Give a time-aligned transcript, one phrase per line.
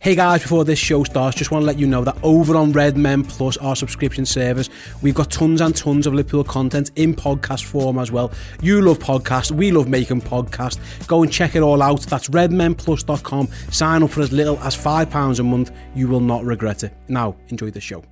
[0.00, 2.70] Hey guys, before this show starts, just want to let you know that over on
[2.70, 4.70] Red Men Plus, our subscription service,
[5.02, 8.30] we've got tons and tons of Liverpool content in podcast form as well.
[8.62, 10.78] You love podcasts, we love making podcasts.
[11.08, 12.02] Go and check it all out.
[12.02, 13.48] That's redmenplus.com.
[13.72, 15.72] Sign up for as little as £5 a month.
[15.96, 16.94] You will not regret it.
[17.08, 18.04] Now, enjoy the show.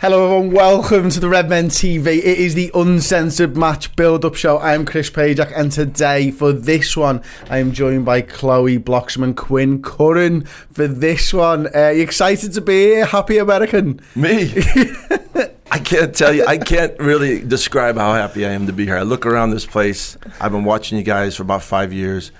[0.00, 0.54] Hello, everyone.
[0.54, 2.18] Welcome to the Red Men TV.
[2.18, 4.58] It is the uncensored match build-up show.
[4.58, 9.34] I am Chris Pajak, and today for this one, I am joined by Chloe Bloxman
[9.34, 10.44] Quinn Curran.
[10.70, 13.06] For this one, uh, you excited to be here?
[13.06, 14.00] Happy American?
[14.14, 14.52] Me?
[15.72, 16.46] I can't tell you.
[16.46, 18.98] I can't really describe how happy I am to be here.
[18.98, 20.16] I look around this place.
[20.40, 22.30] I've been watching you guys for about five years.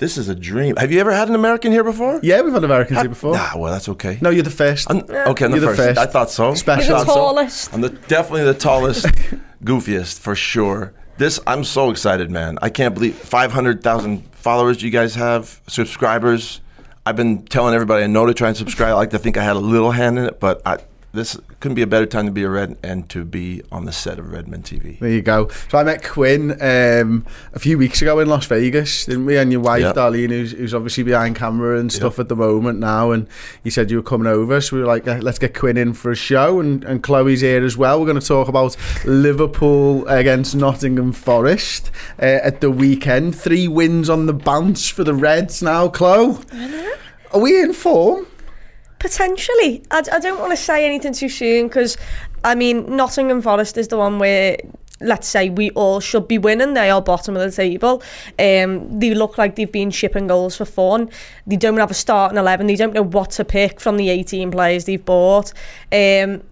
[0.00, 0.76] This is a dream.
[0.76, 2.20] Have you ever had an American here before?
[2.22, 3.34] Yeah, we've had Americans here before.
[3.36, 4.16] Ah, well, that's okay.
[4.22, 4.90] No, you're the first.
[4.90, 5.76] I'm, okay, I'm You're the first.
[5.76, 5.98] first.
[5.98, 6.54] I thought so.
[6.54, 6.82] Special.
[6.82, 7.18] I You're thought the so.
[7.20, 7.74] tallest.
[7.74, 9.04] I'm the, definitely the tallest,
[9.64, 10.94] goofiest for sure.
[11.18, 12.58] This, I'm so excited, man.
[12.62, 16.62] I can't believe 500,000 followers you guys have, subscribers.
[17.04, 18.92] I've been telling everybody I know to try and subscribe.
[18.92, 20.78] I like to think I had a little hand in it, but I,
[21.12, 23.92] this couldn't be a better time to be a Red and to be on the
[23.92, 24.98] set of Redmen TV.
[25.00, 25.48] There you go.
[25.68, 29.36] So I met Quinn um, a few weeks ago in Las Vegas, didn't we?
[29.36, 29.96] And your wife, Yep.
[29.96, 33.10] Darlene, who's, who's obviously behind camera and stuff at the moment now.
[33.10, 33.26] And
[33.64, 35.94] you said you were coming over, so we were like, "Uh, let's get Quinn in
[35.94, 36.60] for a show.
[36.60, 37.98] And, and Chloe's here as well.
[37.98, 43.34] We're going to talk about Liverpool against Nottingham Forest uh, at the weekend.
[43.36, 46.38] Three wins on the bounce for the Reds now, Chloe.
[47.32, 48.26] Are we in form?
[49.00, 49.82] Potentially.
[49.90, 51.96] I, I don't want to say anything too soon because,
[52.44, 54.58] I mean, Nottingham Forest is the one where,
[55.00, 56.74] let's say, we all should be winning.
[56.74, 58.02] They are bottom of the table.
[58.38, 61.08] Um, they look like they've been shipping goals for fun.
[61.46, 62.66] They don't have a starting 11.
[62.66, 65.54] They don't know what to pick from the 18 players they've bought.
[65.90, 66.42] Um,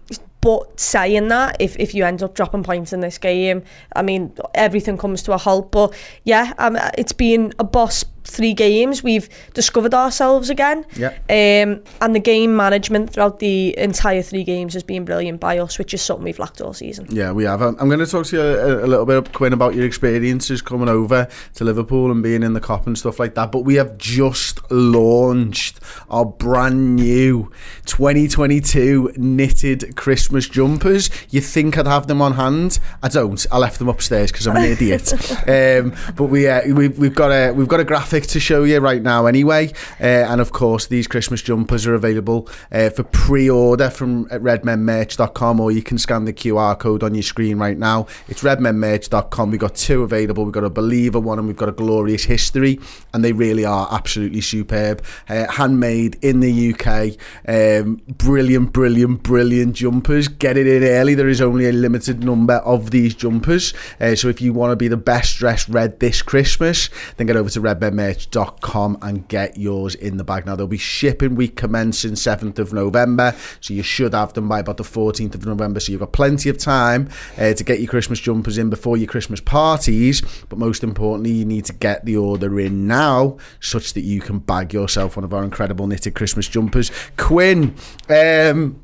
[0.41, 3.61] but saying that, if, if you end up dropping points in this game,
[3.95, 5.69] I mean, everything comes to a halt.
[5.69, 5.93] But
[6.23, 9.03] yeah, um, it's been a boss three games.
[9.03, 10.85] We've discovered ourselves again.
[10.95, 11.09] Yeah.
[11.29, 15.77] Um, and the game management throughout the entire three games has been brilliant by us,
[15.77, 17.07] which is something we've lacked all season.
[17.09, 17.61] Yeah, we have.
[17.61, 20.89] I'm, going to talk to you a, a little bit, Quinn, about your experiences coming
[20.89, 23.51] over to Liverpool and being in the Kop and stuff like that.
[23.51, 27.51] But we have just launched our brand new
[27.85, 31.09] 2022 knitted Christmas jumpers.
[31.29, 32.79] You think I'd have them on hand?
[33.01, 33.45] I don't.
[33.51, 35.13] I left them upstairs because I'm an idiot.
[35.47, 38.79] um, but we, uh, we we've got a we've got a graphic to show you
[38.79, 39.71] right now anyway.
[39.99, 45.59] Uh, and of course, these Christmas jumpers are available uh, for pre-order from at redmenmerch.com
[45.59, 48.07] or you can scan the QR code on your screen right now.
[48.27, 49.51] It's redmenmerch.com.
[49.51, 50.43] We've got two available.
[50.43, 52.79] We've got a Believer one and we've got a Glorious History
[53.13, 55.03] and they really are absolutely superb.
[55.27, 57.15] Uh, handmade in the UK.
[57.47, 60.27] Um, brilliant, brilliant, brilliant jumpers.
[60.27, 61.13] Get it in early.
[61.13, 63.73] There is only a limited number of these jumpers.
[64.01, 67.35] Uh, so if you want to be the best dressed red this Christmas, then get
[67.35, 67.61] over to
[67.99, 70.45] redmenmerch.com and get yours in the bag.
[70.45, 73.35] Now, there'll be shipping week commencing 7th of November.
[73.59, 75.79] So you should have them by about the 14th of November.
[75.79, 79.07] So you've got plenty of time uh, to get your Christmas jumpers in before your
[79.07, 80.21] Christmas parties.
[80.49, 84.39] But most importantly, you need to get the order in now such that you can
[84.39, 86.91] bag yourself one of our incredible knitted Christmas jumpers.
[87.17, 87.75] Quinn,
[88.09, 88.83] um,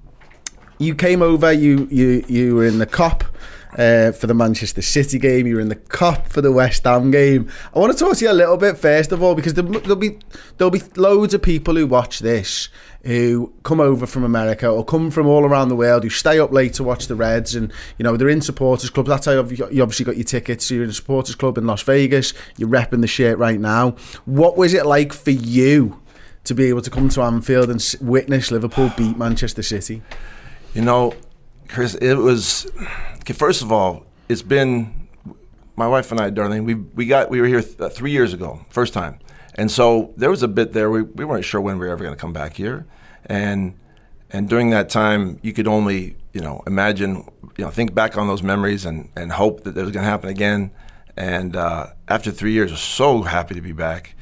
[0.77, 3.23] you came over, you, you, you were in the Kop.
[3.77, 7.11] Uh, for the Manchester City game, you were in the Kop for the West Ham
[7.11, 7.49] game.
[7.75, 9.97] I want to talk to you a little bit first of all because there, there'll
[9.97, 10.17] be
[10.57, 12.69] there'll be loads of people who watch this
[13.03, 16.51] who come over from America or come from all around the world who stay up
[16.51, 19.09] late to watch the Reds and you know they're in supporters clubs.
[19.09, 20.71] That's how you obviously got your tickets.
[20.71, 22.33] You're in a supporters club in Las Vegas.
[22.57, 23.91] You're repping the shirt right now.
[24.25, 26.01] What was it like for you
[26.45, 30.01] to be able to come to Anfield and witness Liverpool beat Manchester City?
[30.73, 31.13] You know,
[31.67, 32.67] Chris, it was.
[33.25, 35.07] Okay, first of all, it's been
[35.75, 36.63] my wife and I, Darlene.
[36.63, 39.17] We we got we were here th- three years ago, first time,
[39.55, 40.91] And so there was a bit there.
[40.91, 42.85] We, we weren't sure when we were ever going to come back here,
[43.25, 43.79] and
[44.29, 47.27] and during that time, you could only you know imagine,
[47.57, 50.09] you know, think back on those memories and and hope that it was going to
[50.09, 50.69] happen again.
[51.17, 54.13] And uh, after three years, so happy to be back.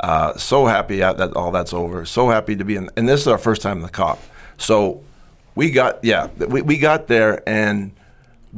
[0.00, 2.04] Uh, so happy that all that's over.
[2.04, 2.90] So happy to be in.
[2.96, 4.18] And this is our first time in the Kop.
[4.56, 5.04] So
[5.54, 7.92] we got yeah we, we got there and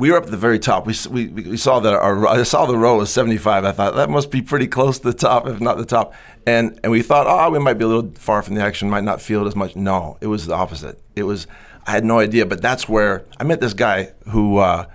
[0.01, 0.87] we were up at the very top.
[0.87, 3.67] We, we, we saw that our I saw the row was 75.
[3.67, 6.15] I thought that must be pretty close to the top, if not the top.
[6.47, 9.05] And and we thought, oh, we might be a little far from the action, might
[9.05, 9.77] not feel it as much.
[9.77, 11.01] No, it was the opposite.
[11.15, 11.47] It was
[11.87, 14.87] I had no idea, but that's where I met this guy who uh,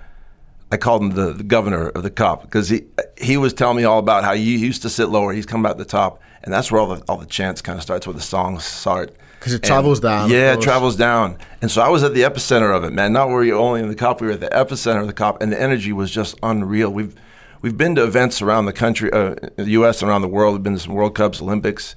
[0.71, 2.85] I called him the, the governor of the Kop because he
[3.15, 5.73] he was telling me all about how he used to sit lower, he's come to
[5.75, 8.21] the top, and that's where all the all the chants kind of starts, where the
[8.21, 10.29] songs start because it travels down.
[10.29, 11.37] Yeah, it travels down.
[11.61, 13.13] And so I was at the epicenter of it, man.
[13.13, 14.21] Not where you're only in the Kop.
[14.21, 16.89] We were at the epicenter of the Kop, and the energy was just unreal.
[16.89, 17.15] We've
[17.61, 20.01] we've been to events around the country, uh, the U.S.
[20.01, 20.53] and around the world.
[20.53, 21.95] We've been to some World Cups, Olympics,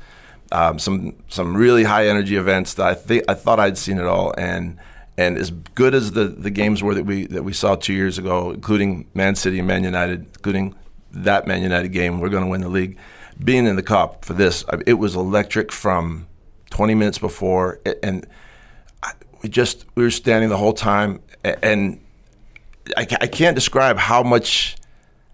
[0.51, 4.06] um, some some really high energy events that I think I thought I'd seen it
[4.06, 4.35] all.
[4.37, 4.79] And
[5.17, 8.19] and as good as the, the games were that we that we saw two years
[8.19, 10.75] ago, including Man City and Man United, including
[11.12, 12.99] that Man United game, we're going to win the league.
[13.43, 16.26] Being in the Kop for this, it was electric from
[16.70, 18.26] 20 minutes before, and
[19.43, 22.00] we just we were standing the whole time, and
[22.96, 24.76] I, I can't describe how much,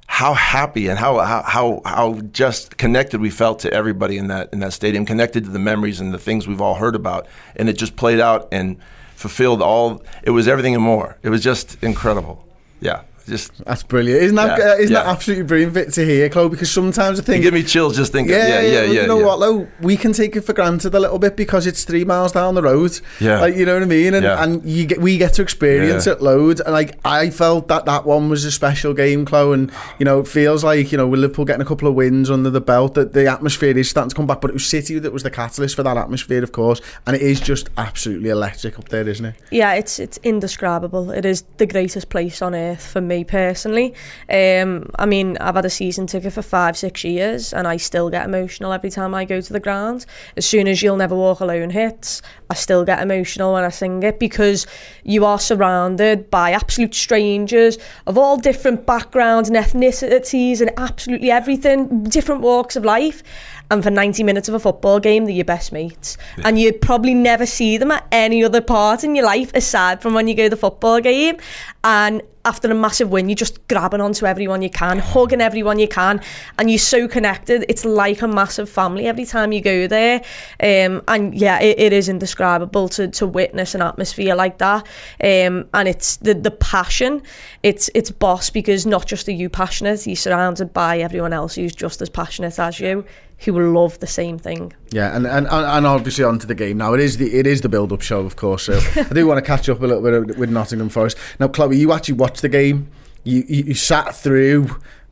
[0.07, 4.61] how happy and how, how how just connected we felt to everybody in that in
[4.61, 7.27] that stadium, connected to the memories and the things we've all heard about,
[7.57, 8.79] and it just played out and
[9.17, 10.03] fulfilled all.
[10.23, 11.17] It was everything and more.
[11.23, 12.47] It was just incredible.
[12.81, 14.23] Yeah just that's brilliant.
[14.23, 15.03] Isn't that yeah, uh, isn't yeah.
[15.03, 16.49] that absolutely brilliant to hear, Chloe?
[16.49, 18.35] Because sometimes I think you give me chills just thinking.
[18.35, 18.83] Yeah, yeah, yeah.
[18.83, 19.27] yeah you know yeah.
[19.27, 22.33] what, though, we can take it for granted a little bit because it's three miles
[22.33, 23.01] down the road.
[23.21, 26.07] Yeah, like you know what I mean, and and you get we get to experience
[26.07, 26.61] it loads.
[26.61, 30.21] And like I felt that that one was a special game, Chloe, and you know
[30.21, 32.95] it feels like you know with Liverpool getting a couple of wins under the belt
[32.95, 34.41] that the atmosphere is starting to come back.
[34.41, 37.23] But it was City that was the catalyst for that atmosphere, of course, and it
[37.23, 39.35] is just absolutely electric up there, isn't it?
[39.51, 41.11] Yeah, it's it's indescribable.
[41.11, 43.95] It is the greatest place on earth for me personally.
[44.29, 48.11] Um, I mean, I've had a season ticket for five, six years, and I still
[48.11, 50.07] get emotional every time I go to the ground.
[50.37, 54.03] As soon as You'll Never Walk Alone hits, I still get emotional when I sing
[54.03, 54.67] it because
[55.05, 62.05] you are surrounded by absolute strangers of all different backgrounds and ethnicities and absolutely everything,
[62.05, 63.23] different walks of life
[63.71, 66.17] and for 90 minutes of a football game, they're your best mates.
[66.37, 66.49] Yeah.
[66.49, 70.15] And you probably never see them at any other part in your life aside from
[70.15, 71.39] when you go to the football game.
[71.83, 75.89] And after a massive win, you're just grabbing onto everyone you can, hugging everyone you
[75.89, 76.21] can,
[76.59, 77.65] and you're so connected.
[77.69, 80.23] It's like a massive family every time you go there.
[80.61, 84.87] Um, and yeah, it, it is indescribable to, to witness an atmosphere like that.
[85.23, 87.23] Um, and it's the, the passion,
[87.63, 91.75] it's, it's boss because not just are you passionate, you're surrounded by everyone else who's
[91.75, 93.05] just as passionate as you
[93.45, 94.73] who will love the same thing.
[94.91, 96.95] Yeah, and, and and obviously onto the game now.
[96.95, 98.65] It is the it is the build up show, of course.
[98.65, 101.19] So I do want to catch up a little bit with Nottingham Forest.
[101.39, 102.91] Now, Chloe, you actually watched the game.
[103.23, 104.69] You you, you sat through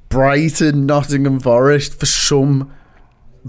[0.08, 2.72] Brighton Nottingham Forest for some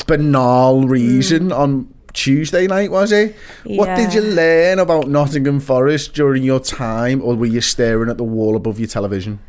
[0.08, 1.58] banal reason mm.
[1.58, 3.36] on Tuesday night, was it?
[3.66, 3.78] Yeah.
[3.78, 8.18] What did you learn about Nottingham Forest during your time, or were you staring at
[8.18, 9.40] the wall above your television?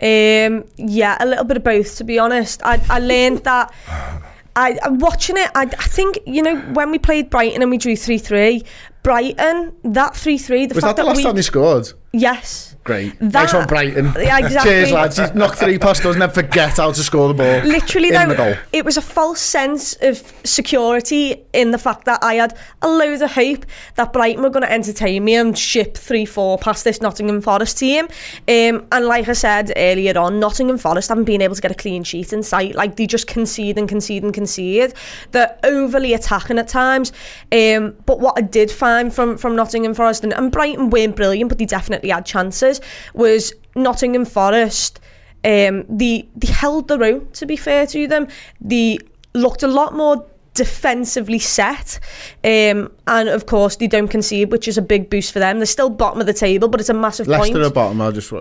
[0.00, 2.62] Um, yeah, a little bit of both, to be honest.
[2.64, 3.72] I, I learned that
[4.54, 5.50] I, I'm watching it.
[5.54, 8.64] I, I think you know when we played Brighton and we drew three three.
[9.02, 10.66] Brighton that three three.
[10.66, 11.92] The was fact that the last we, time they scored?
[12.12, 12.72] Yes.
[12.84, 13.16] Great.
[13.20, 14.12] That, nice one, Brighton.
[14.22, 14.70] Yeah, exactly.
[14.70, 15.16] Cheers, lads.
[15.16, 17.60] He's knocked three past us, never forget how to score the ball.
[17.60, 22.56] Literally, though, it was a false sense of security in the fact that I had
[22.82, 26.58] a load of hope that Brighton were going to entertain me and ship 3 4
[26.58, 28.06] past this Nottingham Forest team.
[28.48, 31.76] Um, and like I said earlier on, Nottingham Forest haven't been able to get a
[31.76, 32.74] clean sheet in sight.
[32.74, 34.92] Like, they just concede and concede and concede.
[35.30, 37.12] They're overly attacking at times.
[37.52, 41.48] Um, but what I did find from, from Nottingham Forest, and, and Brighton weren't brilliant,
[41.48, 42.80] but they definitely had chances
[43.14, 45.00] was Nottingham Forest.
[45.44, 48.28] Um, they, they held their own, to be fair to them.
[48.60, 48.98] They
[49.34, 51.98] looked a lot more defensively set.
[52.44, 55.58] Um, and of course, they don't concede, which is a big boost for them.
[55.58, 57.64] They're still bottom of the table, but it's a massive Leicester point.
[57.64, 58.32] are bottom, I just,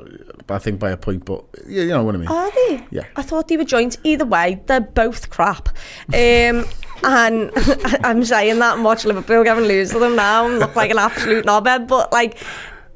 [0.50, 2.28] I think by a point, but yeah, you know what I mean.
[2.28, 2.86] Are they?
[2.92, 3.06] Yeah.
[3.16, 3.98] I thought they were joint.
[4.04, 5.70] Either way, they're both crap.
[6.10, 6.66] Um,
[7.04, 7.52] and
[8.04, 11.46] I'm saying that much Liverpool haven't lose to them now and look like an absolute
[11.46, 12.38] knobhead, but like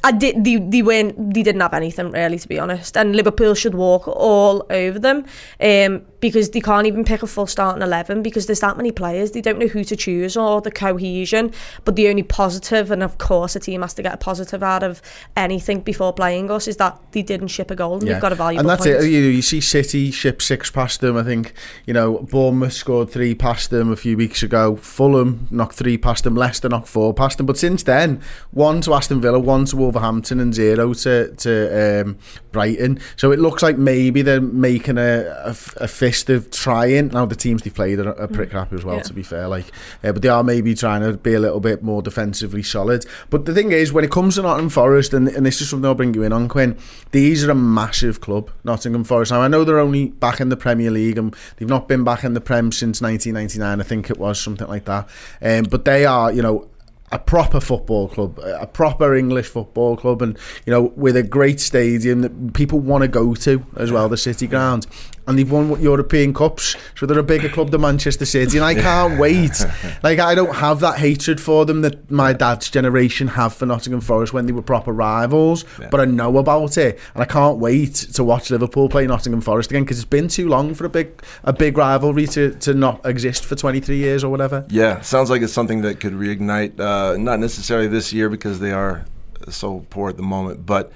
[0.06, 0.44] I did.
[0.44, 1.34] They, they weren't.
[1.34, 2.96] They didn't have anything really, to be honest.
[2.96, 5.26] And Liverpool should walk all over them.
[5.60, 9.32] Um, because they can't even pick a full starting 11 because there's that many players.
[9.32, 11.52] They don't know who to choose or the cohesion.
[11.84, 14.84] But the only positive, and of course a team has to get a positive out
[14.84, 15.02] of
[15.36, 18.36] anything before playing us, is that they didn't ship a goal and they've got a
[18.36, 19.04] valuable And that's point.
[19.04, 19.10] it.
[19.10, 21.18] You, you see City ship six past them.
[21.18, 21.54] I think,
[21.86, 24.78] you know, Bournemouth scored three past them a few weeks ago.
[24.78, 26.36] Fulham knocked three past them.
[26.36, 27.46] Leicester knocked four past them.
[27.46, 32.18] But since then, one to Aston Villa, one to Wolverhampton, and zero to, to um,
[32.52, 33.00] Brighton.
[33.16, 37.10] So it looks like maybe they're making a, a, a fist of trying.
[37.10, 39.02] Now, the teams they played are, are pretty crappy as well, Yeah.
[39.04, 39.48] to be fair.
[39.48, 39.66] Like,
[40.04, 43.06] uh, But they are maybe trying to be a little bit more defensively solid.
[43.30, 45.86] But the thing is, when it comes to Nottingham Forest, and, and this is something
[45.86, 46.78] I'll bring you in on, Quinn,
[47.12, 49.32] these are a massive club, Nottingham Forest.
[49.32, 52.24] Now, I know they're only back in the Premier League and they've not been back
[52.24, 55.08] in the Prem since 1999, I think it was, something like that.
[55.42, 56.68] Um, but they are, you know,
[57.16, 61.62] a proper football club, a proper English football club, and you know, with a great
[61.62, 64.86] stadium that people want to go to as well, the City Ground.
[65.28, 68.76] And they've won European Cups, so they're a bigger club than Manchester City, and I
[68.76, 69.66] can't wait.
[70.04, 74.02] Like I don't have that hatred for them that my dad's generation have for Nottingham
[74.02, 77.96] Forest when they were proper rivals, but I know about it, and I can't wait
[77.96, 81.24] to watch Liverpool play Nottingham Forest again because it's been too long for a big
[81.44, 84.66] a big rivalry to, to not exist for 23 years or whatever.
[84.70, 86.80] Yeah, sounds like it's something that could reignite.
[86.80, 89.06] Uh, not necessarily this year because they are
[89.50, 90.92] so poor at the moment, but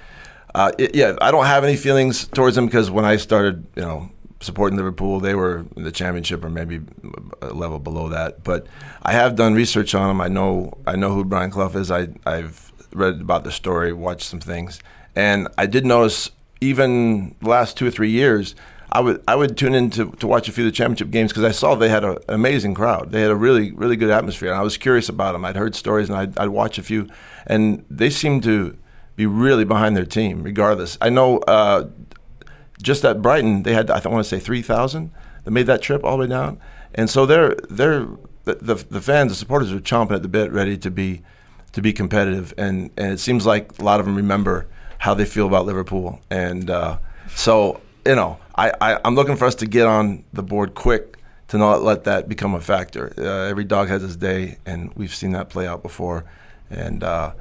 [0.54, 3.82] uh, it, yeah, I don't have any feelings towards them because when I started, you
[3.82, 6.80] know, supporting Liverpool, they were in the championship or maybe
[7.42, 8.42] a level below that.
[8.42, 8.66] But
[9.02, 10.20] I have done research on them.
[10.20, 11.90] I know I know who Brian Clough is.
[11.90, 14.80] I I've read about the story, watched some things,
[15.14, 18.54] and I did notice even the last two or three years.
[18.92, 21.30] I would I would tune in to, to watch a few of the championship games
[21.30, 23.12] because I saw they had a, an amazing crowd.
[23.12, 25.44] They had a really really good atmosphere, and I was curious about them.
[25.44, 27.08] I'd heard stories, and I'd, I'd watch a few,
[27.46, 28.76] and they seemed to
[29.16, 30.98] be really behind their team, regardless.
[31.00, 31.88] I know uh,
[32.82, 35.12] just at Brighton they had I want to say three thousand
[35.44, 36.58] that made that trip all the way down,
[36.94, 38.06] and so they're they're
[38.44, 41.22] the, the the fans, the supporters are chomping at the bit, ready to be
[41.72, 44.66] to be competitive, and and it seems like a lot of them remember
[44.98, 46.98] how they feel about Liverpool, and uh,
[47.34, 51.16] so you know I, I I'm looking for us to get on the board quick
[51.48, 53.12] to not let that become a factor.
[53.18, 56.24] Uh, every dog has his day, and we've seen that play out before,
[56.70, 57.02] and.
[57.02, 57.32] Uh,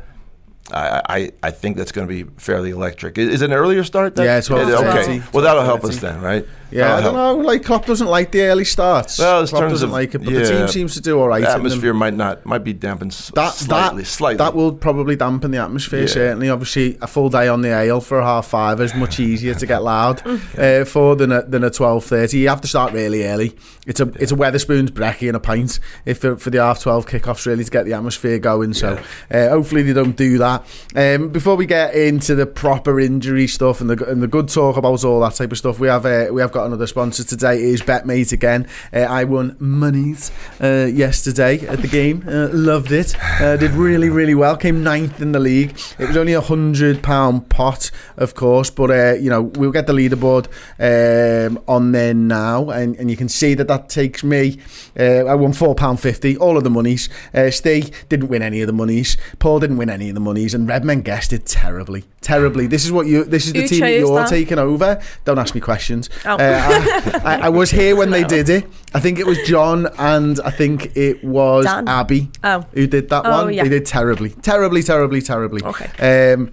[0.72, 3.18] I, I, I think that's going to be fairly electric.
[3.18, 4.16] Is, is it an earlier start?
[4.16, 5.24] That, Yeah, it's okay.
[5.34, 6.46] Well, that'll help us then, right?
[6.72, 7.36] Yeah, I don't know.
[7.36, 9.20] Like Klopp doesn't like the early starts.
[9.20, 10.40] Well, Klopp doesn't of- like it, but yeah.
[10.40, 11.42] the team seems to do all right.
[11.42, 14.04] The atmosphere might not might be dampened that slightly.
[14.04, 14.38] that slightly.
[14.38, 16.02] that will probably dampen the atmosphere.
[16.02, 16.08] Yeah.
[16.08, 19.54] Certainly, obviously, a full day on the ale for a half five is much easier
[19.56, 20.22] to get loud
[20.58, 22.40] uh, for than a, than a twelve thirty.
[22.40, 23.56] You have to start really early.
[23.88, 27.08] It's a it's a Wetherspoons brekkie and a pint if for, for the half twelve
[27.08, 28.74] kickoffs really to get the atmosphere going.
[28.74, 30.66] So uh, hopefully they don't do that.
[30.96, 34.78] Um, before we get into the proper injury stuff and the and the good talk
[34.78, 37.62] about all that type of stuff, we have uh, we have got another sponsor today.
[37.62, 38.68] Is BetMate again.
[38.94, 42.24] Uh, I won monies uh, yesterday at the game.
[42.28, 43.16] Uh, loved it.
[43.42, 44.56] Uh, did really really well.
[44.58, 45.80] Came ninth in the league.
[45.98, 49.88] It was only a hundred pound pot, of course, but uh, you know we'll get
[49.88, 50.48] the leaderboard
[50.80, 54.60] um, on there now, and, and you can see that that takes me.
[55.00, 56.38] Uh, I won four pound fifty.
[56.38, 57.10] All of the monies.
[57.34, 59.18] Uh, Steve didn't win any of the monies.
[59.40, 62.68] Paul didn't win any of the monies, and Redmen guessed it terribly, terribly.
[62.68, 63.24] This is what you.
[63.24, 64.30] This is the Who team that you're that?
[64.30, 65.02] taking over.
[65.26, 66.10] Don't ask me questions.
[66.26, 66.38] Oh.
[66.56, 68.66] I, I, I was here when they did it.
[68.94, 71.88] I think it was John and I think it was Dan?
[71.88, 72.66] Abby Oh.
[72.74, 73.54] who did that Oh, one.
[73.54, 73.64] yeah.
[73.64, 75.62] They did terribly, terribly, terribly, terribly.
[75.64, 76.34] Okay.
[76.34, 76.52] Um,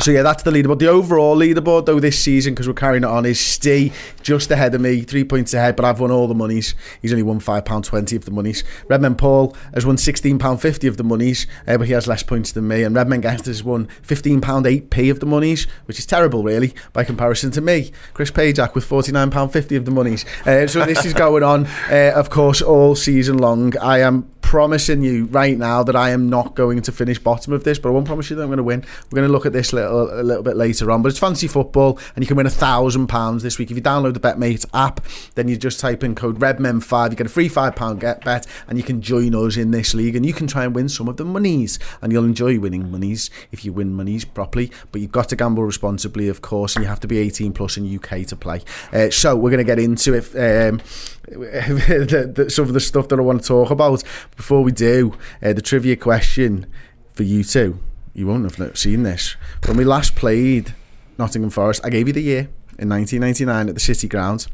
[0.00, 0.78] so yeah, that's the leaderboard.
[0.78, 4.74] The overall leaderboard though this season, because we're carrying it on, is Steve just ahead
[4.74, 5.76] of me, three points ahead.
[5.76, 6.74] But I've won all the monies.
[7.00, 8.64] He's only won five pound twenty of the monies.
[8.88, 12.22] Redmen Paul has won sixteen pound fifty of the monies, uh, but he has less
[12.22, 12.82] points than me.
[12.82, 16.42] And Redmen Guest has won fifteen pound eight p of the monies, which is terrible
[16.42, 17.92] really by comparison to me.
[18.14, 20.24] Chris Pajak with forty nine pound fifty of the monies.
[20.46, 23.76] Uh, so this is going on, uh, of course, all season long.
[23.78, 27.64] I am promising you right now that I am not going to finish bottom of
[27.64, 28.84] this, but I won't promise you that I'm going to win.
[29.10, 31.48] We're going to look at this little, a little bit later on, but it's fancy
[31.48, 34.66] football, and you can win a thousand pounds this week if you download the BetMate
[34.74, 35.00] app.
[35.36, 38.46] Then you just type in code RedMen5, you get a free five pound get bet,
[38.68, 41.08] and you can join us in this league, and you can try and win some
[41.08, 44.70] of the monies, and you'll enjoy winning monies if you win monies properly.
[44.90, 47.78] But you've got to gamble responsibly, of course, and you have to be 18 plus
[47.78, 48.60] in UK to play.
[48.92, 50.36] Uh, so we're going to get into it.
[50.36, 50.82] Um,
[51.28, 54.02] the, the, some of the stuff that I want to talk about.
[54.36, 56.66] Before we do, uh, the trivia question
[57.14, 57.78] for you two.
[58.14, 59.36] You won't have seen this.
[59.66, 60.74] When we last played
[61.18, 62.48] Nottingham Forest, I gave you the year
[62.78, 64.48] in 1999 at the City Ground.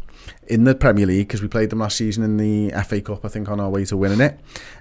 [0.46, 3.28] in the Premier League because we played them last season in the FA Cup, I
[3.28, 4.38] think, on our way to winning it.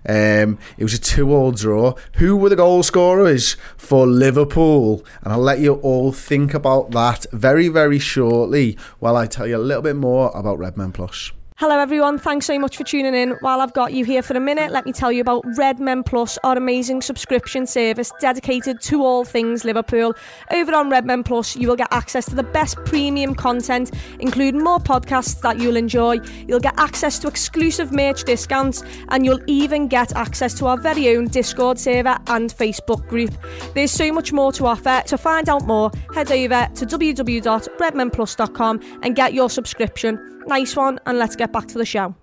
[0.07, 1.93] Um, it was a two-all draw.
[2.15, 5.05] Who were the goal scorers for Liverpool?
[5.21, 9.57] And I'll let you all think about that very, very shortly while I tell you
[9.57, 11.31] a little bit more about Redmen Plus.
[11.59, 12.19] Hello, everyone.
[12.19, 13.31] Thanks so much for tuning in.
[13.39, 16.03] While I've got you here for a minute, let me tell you about Red Men
[16.03, 20.13] Plus, our amazing subscription service dedicated to all things Liverpool.
[20.51, 24.63] Over on Red Men Plus, you will get access to the best premium content, including
[24.63, 26.19] more podcasts that you'll enjoy.
[26.47, 31.17] You'll get access to exclusive merch discounts, and you'll even get access to our very
[31.17, 33.33] own Discord server and Facebook group.
[33.73, 35.01] There's so much more to offer.
[35.07, 40.35] To find out more, head over to www.redmenplus.com and get your subscription.
[40.47, 42.15] Nice one, and let's get back to the show.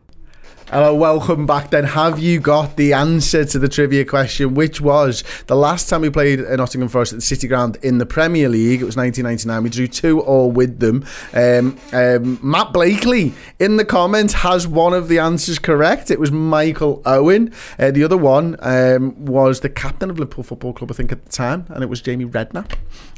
[0.75, 1.71] Hello, welcome back.
[1.71, 6.00] Then, have you got the answer to the trivia question, which was the last time
[6.00, 8.83] we played Nottingham Forest at the City Ground in the Premier League?
[8.83, 9.62] It was 1999.
[9.62, 11.04] We drew two all with them.
[11.33, 16.11] Um, um, Matt Blakely in the comments has one of the answers correct.
[16.11, 17.52] It was Michael Owen.
[17.78, 21.25] Uh, the other one um, was the captain of Liverpool Football Club, I think, at
[21.25, 22.73] the time, and it was Jamie Redknapp.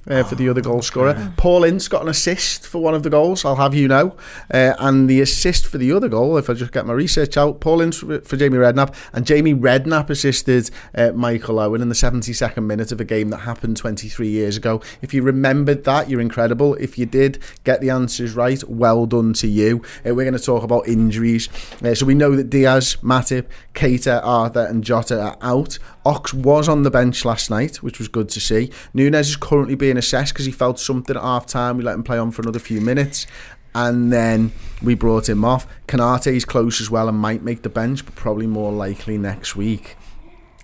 [0.08, 1.32] Uh, for the other goal scorer.
[1.36, 4.16] Paul Ince got an assist for one of the goals, I'll have you know.
[4.54, 7.45] Uh, and the assist for the other goal, if I just get my research out,
[7.52, 12.64] Paul Ince for, Jamie Redknapp, and Jamie Redknapp assisted uh, Michael Owen in the 72nd
[12.64, 14.80] minute of a game that happened 23 years ago.
[15.02, 16.74] If you remembered that, you're incredible.
[16.74, 19.82] If you did get the answers right, well done to you.
[20.06, 21.48] Uh, we're going to talk about injuries.
[21.82, 25.78] Uh, so we know that Diaz, Matip, Keita, Arthur, and Jota are out.
[26.04, 28.70] Ox was on the bench last night, which was good to see.
[28.94, 31.76] Núñez is currently being assessed because he felt something at half time.
[31.76, 33.26] We let him play on for another few minutes.
[33.74, 34.52] And then
[34.82, 35.66] we brought him off.
[35.88, 39.56] Konaté is close as well and might make the bench, but probably more likely next
[39.56, 39.96] week.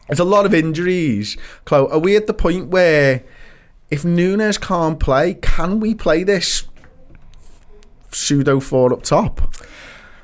[0.08, 1.36] There's a lot of injuries.
[1.64, 3.22] Chloe, are we at the point where
[3.90, 6.64] if Núñez can't play, can we play this
[8.10, 9.54] pseudo four up top?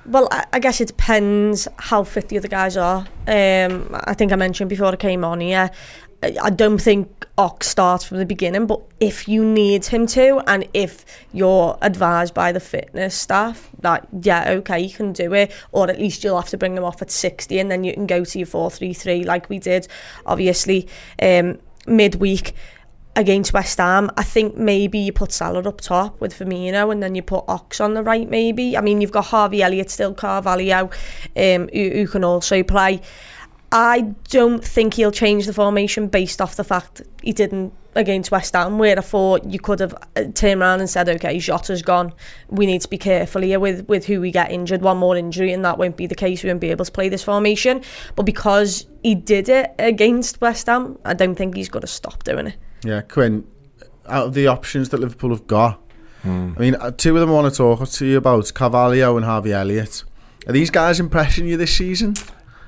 [0.04, 3.06] Well, I, I guess it depends how fit the other guys are.
[3.26, 5.70] Um, I think I mentioned before I came on here.
[6.20, 10.66] I don't think Ox starts from the beginning, but if you need him to, and
[10.74, 15.88] if you're advised by the fitness staff that yeah, okay, you can do it, or
[15.88, 18.24] at least you'll have to bring them off at 60, and then you can go
[18.24, 19.86] to your 4-3-3 like we did,
[20.26, 20.88] obviously
[21.22, 22.52] um, midweek
[23.14, 24.10] against West Ham.
[24.16, 27.80] I think maybe you put Salah up top with Firmino and then you put Ox
[27.80, 28.76] on the right maybe.
[28.76, 30.90] I mean, you've got Harvey Elliott still, Carvalho,
[31.36, 33.00] um, who, who can also play.
[33.70, 38.54] I don't think he'll change the formation based off the fact he didn't against West
[38.54, 42.12] Ham, where I thought you could have uh, turned around and said, okay, Jota's gone.
[42.48, 44.82] We need to be careful here with, with who we get injured.
[44.82, 46.42] One more injury, and that won't be the case.
[46.42, 47.82] We won't be able to play this formation.
[48.14, 52.24] But because he did it against West Ham, I don't think he's going to stop
[52.24, 52.56] doing it.
[52.84, 53.46] Yeah, Quinn,
[54.06, 55.80] out of the options that Liverpool have got,
[56.24, 59.24] I mean, uh, two of them I want to talk to you about Carvalho and
[59.24, 60.04] Harvey Elliott.
[60.46, 62.14] Are these guys impressing you this season?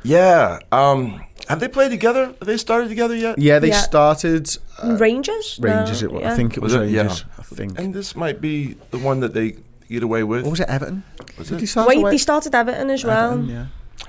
[0.03, 0.59] Yeah.
[0.73, 2.27] Um, have they played together?
[2.27, 3.39] Have they started together yet?
[3.39, 3.81] Yeah, they Yeah.
[3.81, 4.49] started
[4.85, 5.59] Rangers?
[5.61, 6.03] Rangers.
[6.03, 6.33] No, it, wa- yeah.
[6.33, 6.93] I think it was, Was it?
[6.93, 7.03] Yeah.
[7.03, 7.25] Rangers.
[7.39, 7.79] I think.
[7.79, 9.57] And this might be the one that they
[9.89, 10.43] get away with.
[10.45, 11.03] What was it, Everton?
[11.39, 11.61] Was Did it?
[11.61, 12.13] he start Wait, away?
[12.13, 13.33] they started Everton as well.
[13.33, 13.67] Everton, yeah.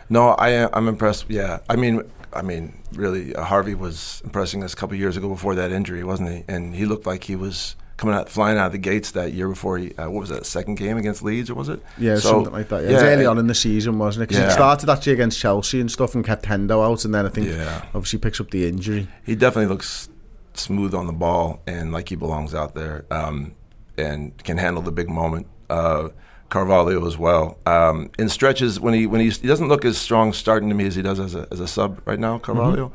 [0.10, 1.26] No, I I'm impressed.
[1.30, 2.02] Yeah, I mean,
[2.34, 6.04] I mean, really, uh, Harvey was impressing us a couple years ago before that injury,
[6.04, 6.44] wasn't he?
[6.48, 9.48] And he looked like he was coming out, flying out of the gates that year
[9.48, 9.94] before he.
[9.96, 11.82] Uh, what was that second game against Leeds, or was it?
[12.00, 12.84] Yeah, So, something like that.
[12.84, 12.90] Yeah.
[12.90, 14.30] it was early on in the season, wasn't it?
[14.30, 14.48] Because Yeah.
[14.50, 17.48] it started actually against Chelsea and stuff and kept Hendo out, and then I think
[17.48, 17.84] Yeah.
[17.94, 19.08] obviously picks up the injury.
[19.26, 20.10] he definitely looks
[20.56, 23.54] smooth on the ball and like he belongs out there um,
[23.98, 25.48] and can handle the big moment.
[25.70, 26.10] Uh,
[26.50, 27.58] Carvalho as well.
[27.66, 30.86] Um, in stretches when he when he's, he doesn't look as strong starting to me
[30.88, 32.92] as he does as a, as a sub right now, Carvalho.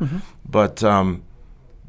[0.47, 1.23] But um,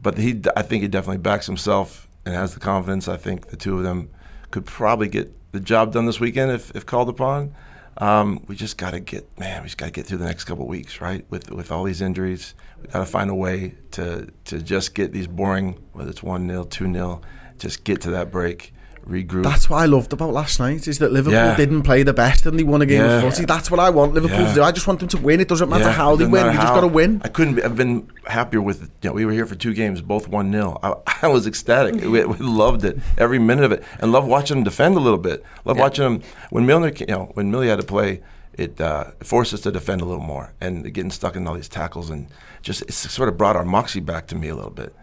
[0.02, 3.08] but he I think he definitely backs himself and has the confidence.
[3.08, 4.10] I think the two of them
[4.52, 7.56] could probably get the job done this weekend if, if called upon.
[8.00, 9.64] Um, we just got to get man.
[9.64, 11.26] We just got to get through the next couple weeks, right?
[11.32, 15.14] With with all these injuries, we got to find a way to to just get
[15.14, 17.22] these boring, whether it's one 0 two 0
[17.58, 18.74] just get to that break,
[19.08, 19.44] regroup.
[19.44, 21.56] That's what I loved about last night is that Liverpool Yeah.
[21.56, 23.22] didn't play the best and they won a game Yeah.
[23.22, 23.46] of footy.
[23.46, 24.50] That's what I want Liverpool Yeah.
[24.50, 24.64] to do.
[24.64, 25.40] I just want them to win.
[25.40, 26.48] It doesn't matter how they win.
[26.48, 27.22] We just got to win.
[27.24, 28.82] I couldn't have been happier with.
[29.02, 30.94] You know, we were here for two games, both one 0 I,
[31.24, 31.96] I was ecstatic.
[32.02, 35.20] we, we loved it, every minute of it, and love watching them defend a little
[35.20, 35.44] bit.
[35.66, 38.22] Love watching them when Milner, you know, when Millie had to play.
[38.54, 41.70] It uh, forced us to defend a little more, and getting stuck in all these
[41.70, 42.26] tackles, and
[42.64, 44.96] just it's sort of brought our moxie back to me a little bit.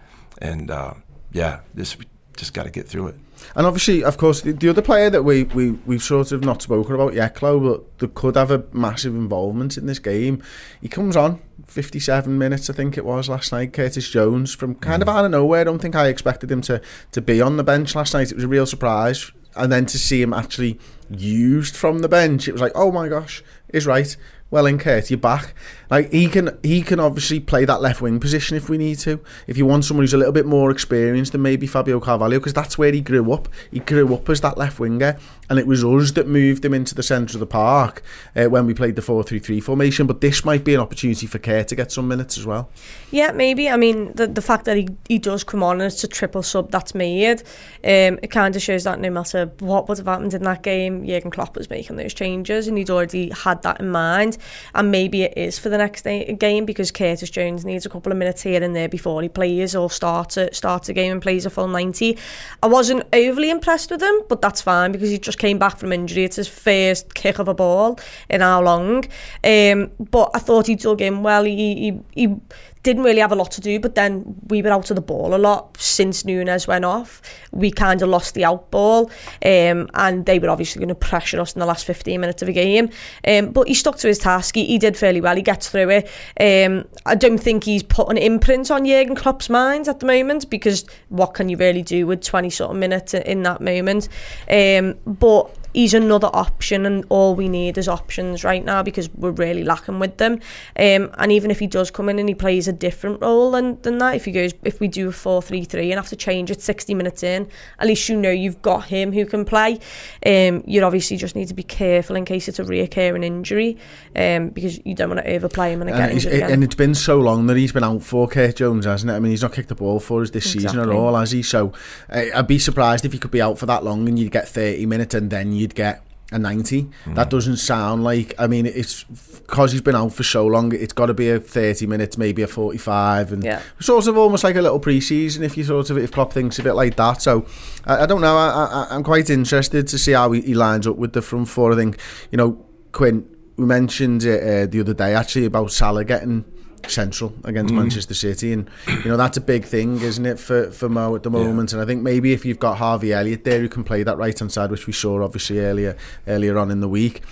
[0.42, 0.94] And uh,
[1.32, 1.98] yeah, just
[2.36, 3.14] just got to get through it.
[3.54, 6.62] And obviously, of course, the, the other player that we, we, we've sort of not
[6.62, 10.42] spoken about yet, Chloe, but that could have a massive involvement in this game.
[10.80, 15.02] He comes on 57 minutes, I think it was last night, Curtis Jones, from kind
[15.02, 15.14] of mm.
[15.14, 15.60] out of nowhere.
[15.60, 16.80] I don't think I expected him to,
[17.12, 18.30] to be on the bench last night.
[18.30, 20.78] It was a real surprise and then to see him actually
[21.10, 24.16] used from the bench, it was like, oh my gosh, is right.
[24.54, 25.52] Well, in Kurt, you're back.
[25.90, 29.18] Like he can, he can obviously play that left wing position if we need to.
[29.48, 32.54] If you want someone who's a little bit more experienced than maybe Fabio Carvalho, because
[32.54, 33.48] that's where he grew up.
[33.72, 36.94] He grew up as that left winger, and it was us that moved him into
[36.94, 38.02] the centre of the park
[38.36, 40.06] uh, when we played the four-three-three formation.
[40.06, 42.70] But this might be an opportunity for Kerr to get some minutes as well.
[43.10, 43.68] Yeah, maybe.
[43.68, 46.42] I mean, the the fact that he, he does come on and it's a triple
[46.42, 47.42] sub that's made,
[47.84, 51.06] um, it kind of shows that no matter what would have happened in that game,
[51.06, 54.38] Jurgen Klopp was making those changes and he'd already had that in mind.
[54.74, 58.12] And maybe it is for the next day, game because Curtis Jones needs a couple
[58.12, 61.22] of minutes here and there before he plays or starts a, starts a game and
[61.22, 62.18] plays a full 90.
[62.62, 65.92] I wasn't overly impressed with him, but that's fine because he just came back from
[65.92, 66.24] injury.
[66.24, 69.04] It's his first kick of a ball in how long.
[69.42, 71.44] Um, but I thought he dug in well.
[71.44, 72.36] He, he, he
[72.84, 75.34] didn't really have a lot to do, but then we were out of the ball
[75.34, 77.22] a lot since Núñez went off.
[77.50, 79.10] We kind of lost the out ball,
[79.44, 82.48] um, and they were obviously going to pressure us in the last 15 minutes of
[82.48, 82.90] a game.
[83.26, 84.54] Um, but he stuck to his task.
[84.54, 85.34] He, he did fairly well.
[85.34, 86.10] He gets through it.
[86.38, 90.50] Um, I don't think he's put an imprint on Jurgen Klopp's mind at the moment
[90.50, 94.10] because what can you really do with 20 sort of minutes in that moment?
[94.50, 99.32] Um, but he's another option and all we need is options right now because we're
[99.32, 100.34] really lacking with them
[100.76, 103.80] um, and even if he does come in and he plays a different role than,
[103.82, 106.62] than that if he goes if we do a 4-3-3 and have to change it
[106.62, 109.78] 60 minutes in at least you know you've got him who can play
[110.24, 113.76] um, you obviously just need to be careful in case it's a reoccurring injury
[114.16, 116.52] um, because you don't want to overplay him and, and get injured again.
[116.52, 119.14] and it's been so long that he's been out for Kurt Jones, hasn't it?
[119.14, 121.42] I mean, he's not kicked the ball for us this season at all, has he?
[121.42, 121.72] So
[122.08, 124.48] uh, I'd be surprised if he could be out for that long and you'd get
[124.48, 126.88] 30 minutes and then you'd get a 90.
[127.14, 130.92] That doesn't sound like, I mean, it's because he's been out for so long, it's
[130.92, 133.32] got to be a 30 minutes, maybe a 45.
[133.32, 133.60] And Yeah.
[133.78, 136.58] sort of almost like a little pre season if you sort of, if Klopp thinks
[136.58, 137.22] of it like that.
[137.22, 137.46] So
[137.86, 138.36] I, I don't know.
[138.36, 141.48] I, I, I'm quite interested to see how he, he lines up with the front
[141.48, 141.72] four.
[141.72, 141.98] I think,
[142.32, 146.44] you know, Quinn, we mentioned it uh, the other day actually about Salah getting
[146.90, 147.78] central against mm.
[147.78, 151.22] Manchester City and you know that's a big thing isn't it for, for Mo at
[151.22, 154.02] the moment and I think maybe if you've got Harvey Elliott there who can play
[154.02, 157.22] that right hand side which we saw obviously earlier earlier on in the week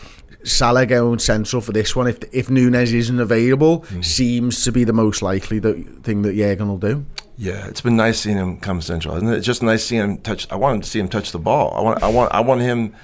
[0.45, 4.05] Salah going central for this one if if Núñez isn't available mm.
[4.05, 7.05] seems to be the most likely that thing that Jurgen will do
[7.39, 9.39] Yeah, it's been nice seeing him come central, isn't it?
[9.39, 10.47] It's just nice seeing him touch.
[10.51, 11.75] I want to see him touch the ball.
[11.75, 12.95] I want, I want, I want him.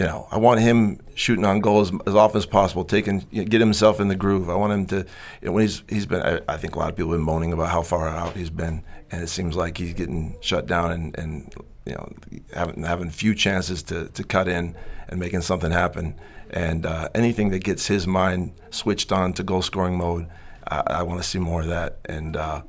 [0.00, 3.42] You know, I want him shooting on goal as, as often as possible, taking you
[3.42, 4.48] know, get himself in the groove.
[4.48, 4.96] I want him to.
[5.40, 6.22] You know, when he's he's been.
[6.22, 8.50] I, I think a lot of people have been moaning about how far out he's
[8.50, 11.54] been, and it seems like he's getting shut down and, and
[11.86, 12.12] you know
[12.54, 14.76] having having few chances to, to cut in
[15.08, 16.14] and making something happen.
[16.50, 20.28] And uh, anything that gets his mind switched on to goal scoring mode,
[20.68, 21.98] I, I want to see more of that.
[22.04, 22.62] And uh,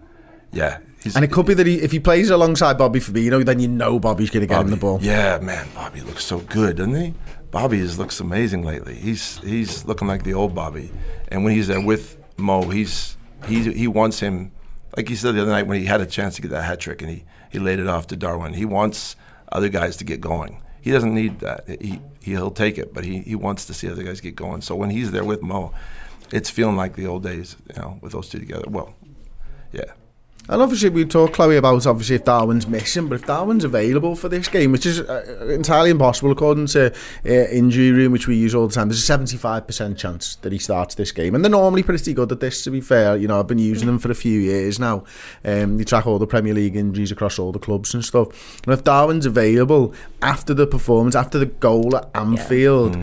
[0.51, 3.59] yeah, he's, and it could be that he, if he plays alongside Bobby Firmino then
[3.59, 6.77] you know Bobby's going to get him the ball Yeah, man, Bobby looks so good,
[6.77, 7.13] doesn't he?
[7.51, 8.95] Bobby is, looks amazing lately.
[8.95, 10.91] He's he's looking like the old Bobby,
[11.29, 14.51] and when he's there with Mo, he's he he wants him.
[14.95, 16.79] Like he said the other night when he had a chance to get that hat
[16.79, 18.53] trick and he, he laid it off to Darwin.
[18.53, 19.15] He wants
[19.51, 20.63] other guys to get going.
[20.81, 21.67] He doesn't need that.
[21.67, 24.61] He he'll take it, but he, he wants to see other guys get going.
[24.61, 25.73] So when he's there with Mo,
[26.31, 28.65] it's feeling like the old days, you know, with those two together.
[28.67, 28.93] Well,
[29.71, 29.93] yeah.
[30.49, 34.29] And obviously, we talked, Chloe, about obviously if Darwin's missing, but if Darwin's available for
[34.29, 36.93] this game, which is uh, entirely impossible according to
[37.25, 40.57] uh, injury room, which we use all the time, there's a 75% chance that he
[40.57, 41.35] starts this game.
[41.35, 43.17] And they're normally pretty good at this, to be fair.
[43.17, 45.03] You know, I've been using them for a few years now.
[45.43, 48.61] Um, you track all the Premier League injuries across all the clubs and stuff.
[48.65, 52.97] And if Darwin's available after the performance, after the goal at Anfield,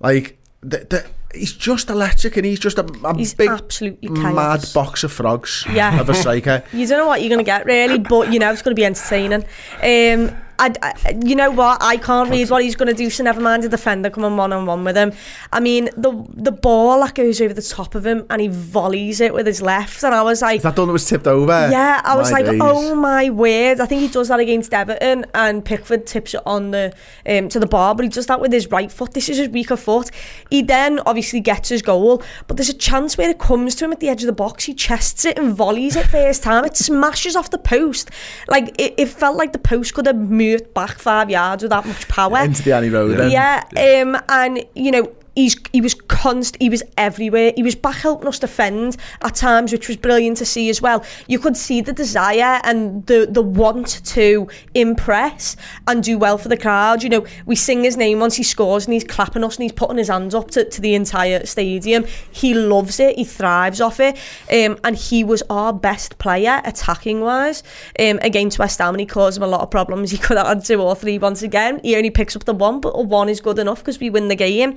[0.00, 1.04] like, The, th-
[1.36, 4.72] he's just electric and he's just a, a He's big, absolutely mad chaos.
[4.72, 6.00] box of frogs Yeah.
[6.00, 6.62] of a striker.
[6.72, 8.80] You don't know what you're going to get really, but you know it's going to
[8.80, 9.44] be entertaining.
[9.82, 11.78] Um, I, I, you know what?
[11.82, 14.52] I can't read what he's going to do, so never mind a defender coming one
[14.52, 15.12] on one with him.
[15.52, 19.20] I mean, the the ball that goes over the top of him and he volleys
[19.20, 21.26] it with his left, and I was like, Is that the one that was tipped
[21.26, 21.68] over?
[21.70, 22.60] yeah, I was My like, days.
[22.62, 23.80] oh my word!
[23.80, 26.92] I think he does that against Everton, and Pickford tips it on the
[27.28, 29.12] um, to the bar, but he does that with his right foot.
[29.12, 30.10] This is his weaker foot.
[30.50, 33.92] He then obviously gets his goal, but there's a chance where it comes to him
[33.92, 34.64] at the edge of the box.
[34.64, 36.64] He chests it and volleys it first time.
[36.64, 38.10] It smashes off the post.
[38.48, 41.70] Like it, it felt like the post could have moved moved back five yards with
[41.70, 42.38] that much power.
[42.38, 43.30] Into the Annie Road.
[43.30, 46.60] Yeah, um, and you know he's he was constant.
[46.60, 47.52] He was everywhere.
[47.54, 51.04] He was back helping us defend at times, which was brilliant to see as well.
[51.28, 56.48] You could see the desire and the the want to impress and do well for
[56.48, 57.02] the crowd.
[57.02, 59.72] You know, we sing his name once he scores and he's clapping us and he's
[59.72, 62.04] putting his hands up to, to the entire stadium.
[62.32, 63.16] He loves it.
[63.16, 64.16] He thrives off it.
[64.50, 67.62] Um, and he was our best player attacking wise
[68.00, 70.10] um, against West Ham and he caused them a lot of problems.
[70.16, 71.78] He could have had two or three once again.
[71.82, 74.28] He only picks up the one, but a one is good enough because we win
[74.28, 74.70] the game.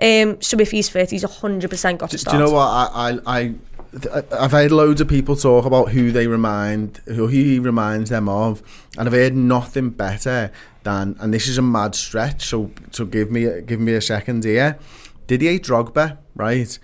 [0.00, 0.03] Um,
[0.40, 2.36] so if he's fit, he's 100% got to start.
[2.36, 3.54] do you know what I, I, I
[4.32, 8.62] I've heard loads of people talk about who they remind, who he reminds them of,
[8.98, 10.50] and I've heard nothing better
[10.82, 12.44] than, and this is a mad stretch.
[12.44, 14.78] So, so give me, give me a second here.
[15.26, 16.78] Didier Drogba, right?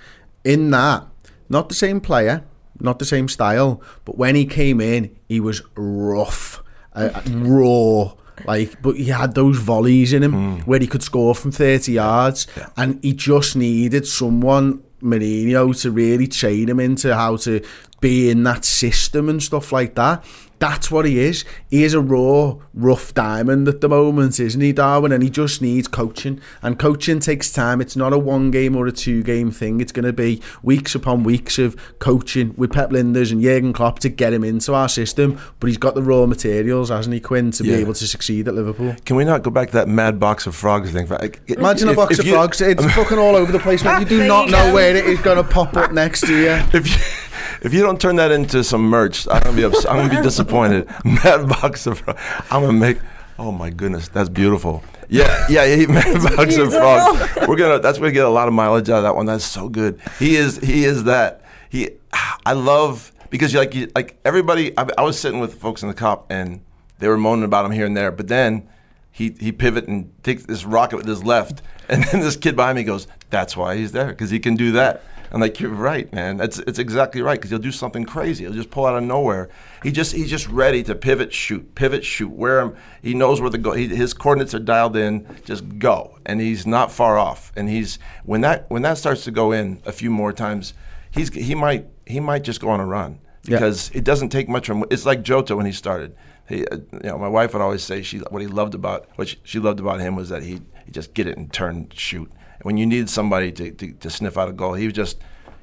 [0.44, 1.06] In that,
[1.48, 2.44] not the same player,
[2.78, 6.62] not the same style, but when he came in, he was rough,
[6.94, 8.12] uh, raw.
[8.44, 10.60] Like, but he had those volleys in him hmm.
[10.60, 16.26] where he could score from 30 yards, and he just needed someone, Mourinho, to really
[16.26, 17.64] train him into how to
[18.00, 20.24] be in that system and stuff like that.
[20.60, 21.44] That's what he is.
[21.70, 25.10] He is a raw, rough diamond at the moment, isn't he, Darwin?
[25.10, 26.38] And he just needs coaching.
[26.62, 27.80] And coaching takes time.
[27.80, 29.80] It's not a one game or a two game thing.
[29.80, 34.00] It's going to be weeks upon weeks of coaching with Pep Lijnders and Jurgen Klopp
[34.00, 35.40] to get him into our system.
[35.60, 37.76] But he's got the raw materials, hasn't he, Quinn, to Yeah.
[37.76, 38.94] be able to succeed at Liverpool.
[39.06, 41.08] Can we not go back to that mad box of frogs thing?
[41.08, 42.60] Like, Imagine a box of you- frogs.
[42.60, 44.02] It's fucking all over the place, man.
[44.02, 44.74] You do not you know go.
[44.74, 46.50] where it is going to pop up next to you.
[46.74, 47.29] If you
[47.62, 50.22] if you don't turn that into some merch, I'm gonna be ups- I'm gonna be
[50.22, 50.88] disappointed.
[51.04, 52.02] Mad box of.
[52.50, 52.98] I'm gonna make.
[53.38, 54.82] Oh my goodness, that's beautiful.
[55.08, 57.48] Yeah, yeah, yeah mad box of frogs.
[57.48, 57.80] We're gonna.
[57.80, 59.26] That's gonna get a lot of mileage out of that one.
[59.26, 60.00] That's so good.
[60.18, 60.58] He is.
[60.58, 61.42] He is that.
[61.68, 61.90] He.
[62.46, 64.76] I love because like you, like everybody.
[64.78, 66.60] I, I was sitting with folks in the Kop and
[66.98, 68.68] they were moaning about him here and there, but then.
[69.12, 72.76] He, he pivot and takes this rocket with his left, and then this kid behind
[72.76, 76.12] me goes, "That's why he's there, because he can do that." I'm like, "You're right,
[76.12, 76.36] man.
[76.38, 78.44] That's it's exactly right, because he'll do something crazy.
[78.44, 79.48] He'll just pull out of nowhere.
[79.82, 82.30] He just he's just ready to pivot, shoot, pivot, shoot.
[82.30, 83.72] Where him, he knows where the go.
[83.72, 85.26] He, his coordinates are dialed in.
[85.44, 87.52] Just go, and he's not far off.
[87.56, 90.74] And he's when that when that starts to go in a few more times,
[91.10, 93.56] he's he might he might just go on a run Yeah.
[93.58, 94.84] because it doesn't take much from.
[94.90, 96.16] It's like Jota when he started.
[96.48, 99.28] He, uh, you know, my wife would always say she what he loved about what
[99.28, 102.28] she, she loved about him was that he he just get it and turn shoot.
[102.60, 105.18] And when you needed somebody to, to, to sniff out a goal, he was just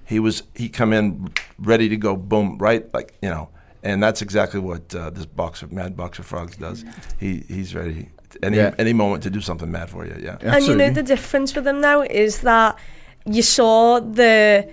[0.06, 3.50] he was he come in ready to go boom right like you know.
[3.84, 6.84] And that's exactly what uh, this boxer, Mad Boxer Frogs, does.
[7.20, 8.10] He he's ready
[8.44, 8.74] any Yeah.
[8.78, 10.16] any moment to do something mad for you.
[10.20, 10.38] Yeah.
[10.42, 12.78] And you know the difference with him now is that
[13.26, 14.68] you saw the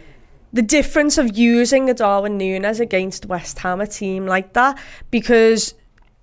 [0.52, 4.78] the difference of using a Darwin Núñez against West Ham, a team like that,
[5.10, 5.74] because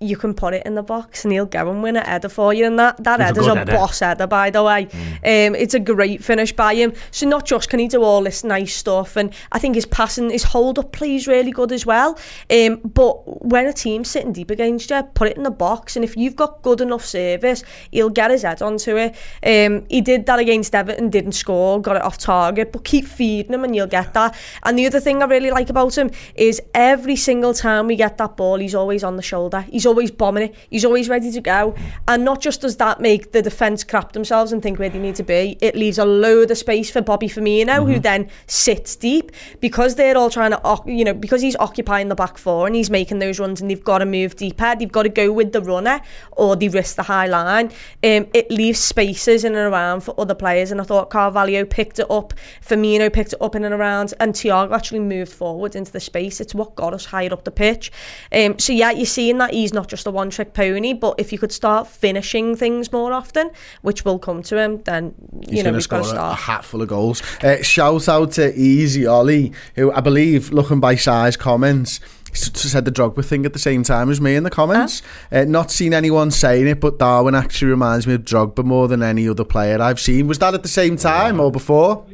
[0.02, 2.52] you can put it in the box and he'll go and win a header for
[2.52, 2.66] you.
[2.66, 3.72] And that, that He's a header's a, header.
[3.72, 4.88] boss header, by the way.
[5.24, 6.92] Um, it's a great finish by him.
[7.10, 10.30] So not just can he do all this nice stuff, and I think his passing,
[10.30, 12.18] his hold-up play is really good as well.
[12.50, 16.04] Um, but when a team's sitting deep against you, put it in the box, and
[16.04, 19.14] if you've got good enough service, he'll get his head onto it.
[19.44, 23.52] Um, he did that against Everton, didn't score, got it off target, but keep feeding
[23.52, 24.34] him and you'll get that.
[24.64, 28.18] And the other thing I really like about him is every single time we get
[28.18, 29.62] that ball, he's always on the shoulder.
[29.62, 30.54] He's always bombing it.
[30.70, 31.74] He's always ready to go.
[32.08, 35.16] And not just does that make the defence crap themselves and think where they need
[35.16, 39.32] to be, it leaves a load of space for Bobby Firmino, who then sits deep
[39.60, 42.90] because they're all trying to, you know, because he's occupying the back four and he's
[42.90, 44.74] making those runs and they've got to move deeper.
[44.78, 46.00] They've got to go with the runner
[46.32, 47.66] or they risk the high line.
[48.02, 50.70] Um, it leaves spaces in and around for other players.
[50.72, 52.32] And I thought Carvalho picked it up,
[52.64, 56.40] Firmino picked it up in and around, and Thiago actually moved forward into the space.
[56.40, 57.92] It's what got us higher up the pitch.
[58.32, 61.32] Um, so yeah, you're seeing that he's not just a one trick pony, but if
[61.32, 63.50] you could start finishing things more often,
[63.82, 66.20] which will come to him, then you He's know going to we've got score to
[66.20, 66.38] a, a start.
[66.40, 67.22] hat full of goals.
[67.42, 72.00] Uh, shout out to Easy Ollie, who I believe, looking by size comments,
[72.32, 75.02] said the Drogba thing at the same time as me in the comments.
[75.30, 79.02] Uh, not seen anyone saying it, but Darwin actually reminds me of Drogba more than
[79.02, 80.26] any other player I've seen.
[80.26, 82.06] Was that at the same time or before?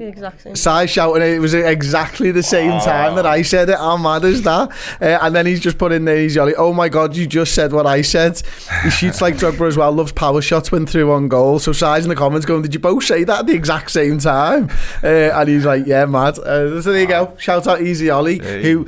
[0.00, 0.56] The exact same.
[0.56, 3.76] Sai shouting it, it was exactly the same time that I said it.
[3.76, 4.70] How mad is that?
[4.98, 6.54] Uh, and then he's just put in there, he's jolly.
[6.54, 8.40] Oh my God, you just said what I said.
[8.82, 11.58] He shoots like Drogba as well, loves power shots when through on goal.
[11.58, 14.16] So Sai's in the comments going, Did you both say that at the exact same
[14.18, 14.70] time?
[15.04, 16.38] Uh, and he's like, Yeah, mad.
[16.38, 17.36] Uh, so there you go.
[17.38, 18.62] Shout out Easy Ollie, Hey.
[18.62, 18.86] who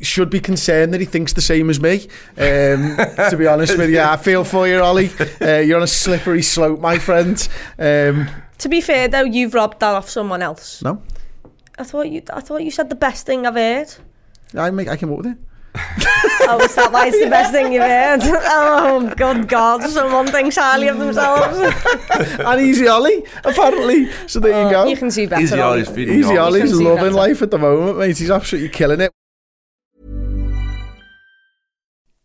[0.00, 2.08] should be concerned that he thinks the same as me.
[2.36, 2.96] Um,
[3.30, 5.10] to be honest with you, I feel for you, Ollie.
[5.40, 7.48] Uh, you're on a slippery slope, my friend.
[7.78, 8.28] Um,
[8.60, 10.82] To be fair though, you've robbed that off someone else.
[10.82, 11.02] no,
[11.78, 12.22] I thought you.
[12.32, 13.92] I thought you said the best thing I've heard.
[14.54, 15.38] I make I came up with it.
[15.74, 18.20] oh, is that why it's the best thing you've heard?
[18.52, 21.58] Oh, good God, someone thinks highly of themselves.
[22.40, 24.10] and Easy Ollie, apparently.
[24.26, 24.84] So there you oh, go.
[24.86, 25.42] You can see better.
[25.42, 25.82] Easy Ollie.
[25.82, 26.72] Ollie's feeding Easy you all this.
[26.72, 27.14] Ollie's loving better.
[27.14, 28.18] life at the moment, mate.
[28.18, 29.12] He's absolutely killing it.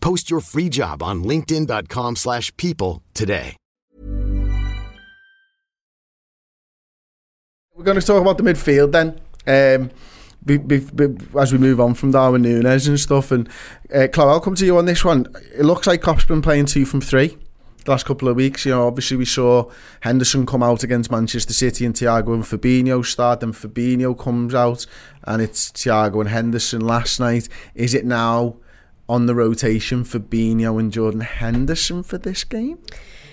[0.00, 3.56] Post your free job on linkedin.com/people slash people today.
[7.74, 9.20] We're going to talk about the midfield then.
[9.46, 9.90] Um,
[10.44, 13.30] be, be, be, as we move on from Darwin Núñez and stuff.
[13.30, 13.48] And
[13.94, 15.26] uh, I'll come to you on this one.
[15.56, 17.36] It looks like Klopp's been playing two from three
[17.84, 18.66] the last couple of weeks.
[18.66, 23.04] You know, obviously we saw Henderson come out against Manchester City and Thiago and Fabinho
[23.04, 23.40] start.
[23.40, 24.84] Then Fabinho comes out
[25.24, 27.48] and it's Thiago and Henderson last night.
[27.74, 28.56] Is it now
[29.08, 32.78] on the rotation for Fabinho and Jordan Henderson for this game?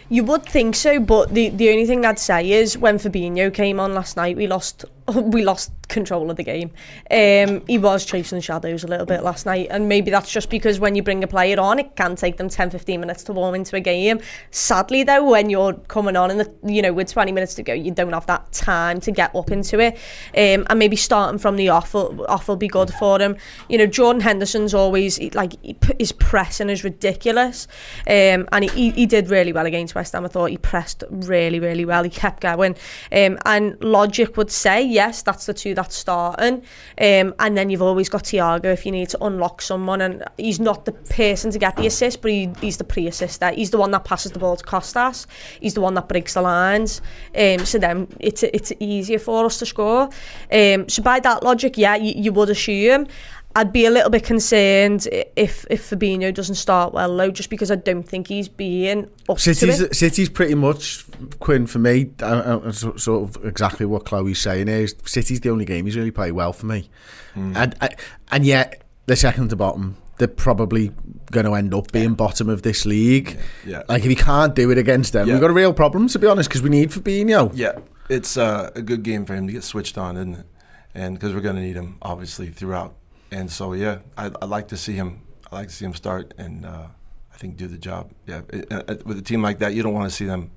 [0.07, 3.79] You would think so, but the, the only thing I'd say is when Fabinho came
[3.79, 6.71] on last night, we lost we lost control of the game.
[7.11, 10.79] Um, he was chasing shadows a little bit last night, and maybe that's just because
[10.79, 13.53] when you bring a player on, it can take them 10, 15 minutes to warm
[13.53, 14.19] into a game.
[14.49, 17.91] Sadly, though, when you're coming on the you know with 20 minutes to go, you
[17.91, 19.95] don't have that time to get up into it.
[20.35, 23.37] Um, and maybe starting from the off will, off will be good for him.
[23.69, 25.53] You know, Jordan Henderson's always like
[25.99, 27.67] his pressing is ridiculous,
[28.07, 30.25] um, and he, he, he did really well against West Ham.
[30.25, 32.03] I thought he pressed really, really well.
[32.03, 32.75] He kept going,
[33.11, 36.63] um, and logic would say yes, that's the two that's starting.
[36.99, 40.01] Um, and then you've always got Thiago if you need to unlock someone.
[40.01, 43.51] And he's not the person to get the assist, but he, he's the pre-assister.
[43.51, 45.27] He's the one that passes the ball to Costas.
[45.59, 47.01] He's the one that breaks the lines.
[47.37, 50.09] Um, so then it's, it's easier for us to score.
[50.51, 53.07] Um, so by that logic, yeah, you, you would assume.
[53.57, 57.71] I'd be a little bit concerned if if Fabinho doesn't start well though, just because
[57.71, 59.95] I don't think he's being up to City's, it.
[59.95, 61.05] City's pretty much
[61.39, 62.11] Quinn for me.
[62.21, 65.95] Uh, uh, so- sort of exactly what Chloe's saying is City's the only game he's
[65.95, 66.89] really played well for me,
[67.35, 67.89] and I,
[68.31, 69.95] and yet they're second to bottom.
[70.17, 70.91] They're probably
[71.31, 73.37] going to end up being bottom of this league.
[73.65, 73.83] Yeah.
[73.89, 75.33] Like if he can't do it against them, Yeah.
[75.33, 77.51] we've got a real problem to be honest because we need Fabinho.
[77.53, 80.45] Yeah, it's uh, a good game for him to get switched on, isn't it?
[80.93, 82.95] And because we're going to need him obviously throughout.
[83.37, 85.09] And so yeah, I, I like to see him.
[85.51, 86.87] I like to see him start and uh,
[87.33, 88.03] I think do the job.
[88.27, 90.51] Yeah, it, uh, with a team like that, you don't want to see them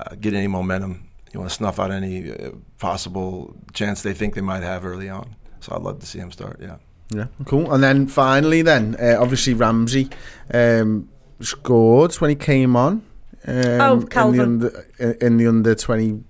[0.00, 0.92] uh, get any momentum.
[1.32, 5.08] You want to snuff out any uh, possible chance they think they might have early
[5.08, 5.34] on.
[5.60, 6.60] So I'd love to see him start.
[6.60, 6.76] Yeah.
[7.10, 7.72] Yeah, cool.
[7.72, 10.08] And then finally, then uh, obviously Ramsey
[10.52, 11.08] um,
[11.40, 13.02] scored when he came on.
[13.46, 14.40] Um, Oh, in the Calvin.
[14.40, 16.20] under in, in the under twenty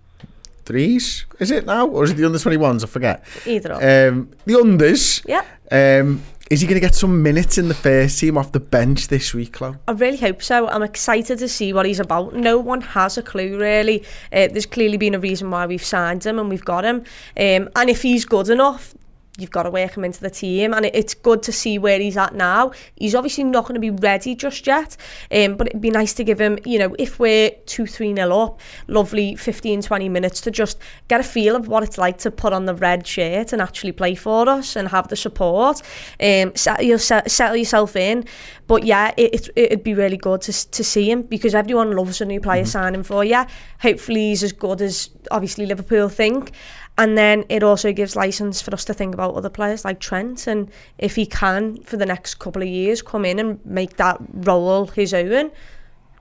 [0.67, 1.25] threes.
[1.41, 2.85] Is it now, or is it the under twenty ones?
[2.85, 3.25] I forget.
[3.47, 3.77] Either or.
[3.77, 5.25] Um, the unders.
[5.27, 5.45] Yeah.
[5.71, 9.09] Um, is he going to get some minutes in the first team off the bench
[9.09, 9.75] this week, Chloe?
[9.89, 10.69] I really hope so.
[10.69, 12.35] I'm excited to see what he's about.
[12.35, 14.05] No one has a clue, really.
[14.33, 16.99] Uh, there's clearly been a reason why we've signed him and we've got him.
[17.37, 18.95] Um, and if he's good enough,
[19.39, 21.99] you've got to work him into the team and it, it's good to see where
[21.99, 22.73] he's at now.
[22.97, 24.97] He's obviously not going to be ready just yet
[25.33, 28.61] um, but it'd be nice to give him you know if we're 2-3 nil up
[28.87, 32.67] lovely 15-20 minutes to just get a feel of what it's like to put on
[32.67, 35.83] the red shirt and actually play for us and have the support
[36.21, 38.25] um, settle, settle yourself in.
[38.67, 42.21] But yeah it, it, it'd be really good to, to see him because everyone loves
[42.21, 42.71] a new player mm-hmm.
[42.71, 43.45] signing for you
[43.81, 46.53] hopefully he's as good as obviously Liverpool think
[46.99, 50.47] And then it also gives license for us to think about other players like Trent
[50.47, 54.19] and if he can for the next couple of years come in and make that
[54.33, 55.51] role his own,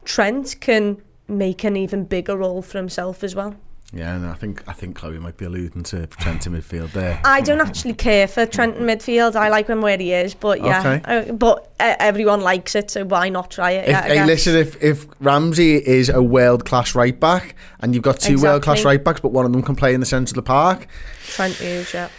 [0.04, 3.56] Trent can make an even bigger role for himself as well.
[3.94, 7.20] Yeah, and I think I think Chloe might be alluding to Trent in midfield there.
[7.24, 9.36] I don't actually care for Trent in midfield.
[9.36, 11.30] I like him where he is, but yeah, okay.
[11.30, 13.90] uh, but uh, everyone likes it, so why not try it?
[13.90, 18.20] If, hey, listen, if if Ramsey is a world class right back, and you've got
[18.20, 18.50] two exactly.
[18.50, 20.42] world class right backs, but one of them can play in the centre of the
[20.42, 20.88] park,
[21.28, 22.10] Trent Hughes, yeah.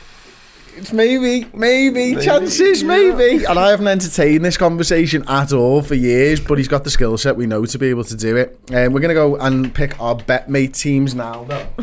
[0.77, 3.47] It's maybe, maybe, maybe, chances, maybe.
[3.47, 7.17] And I haven't entertained this conversation at all for years, but he's got the skill
[7.17, 8.61] set we know to be able to do it.
[8.69, 11.67] And um, we're going to go and pick our betmate teams now, though.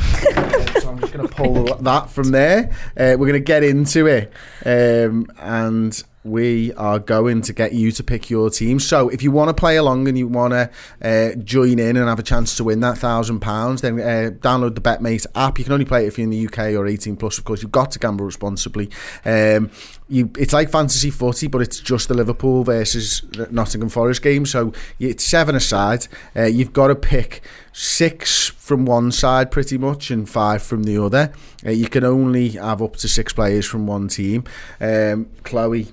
[0.80, 2.72] so I'm just going to pull that from there.
[2.96, 4.32] Uh, we're going to get into it.
[4.64, 8.80] Um, and we are going to get you to pick your team.
[8.80, 10.70] So if you want to play along and you want to
[11.02, 14.76] uh, join in and have a chance to win that thousand pounds, then uh, download
[14.76, 15.60] the BetMate app.
[15.60, 17.38] You can only play it if you're in the UK or 18 plus.
[17.38, 18.90] Of course, you've got to gamble responsibly.
[19.26, 19.72] Um,
[20.08, 24.46] you, it's like fantasy footy, but it's just the Liverpool versus Nottingham Forest game.
[24.46, 26.08] So it's seven aside.
[26.36, 27.42] Uh, you've got to pick
[27.74, 31.34] six from one side pretty much and five from the other.
[31.66, 34.44] Uh, you can only have up to six players from one team.
[34.80, 35.88] Um, Chloe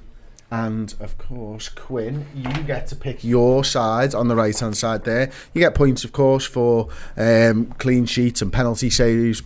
[0.51, 5.05] and of course Quinn you get to pick your side on the right hand side
[5.05, 5.31] there.
[5.55, 9.43] You get points of course for um, clean sheets and penalty saves.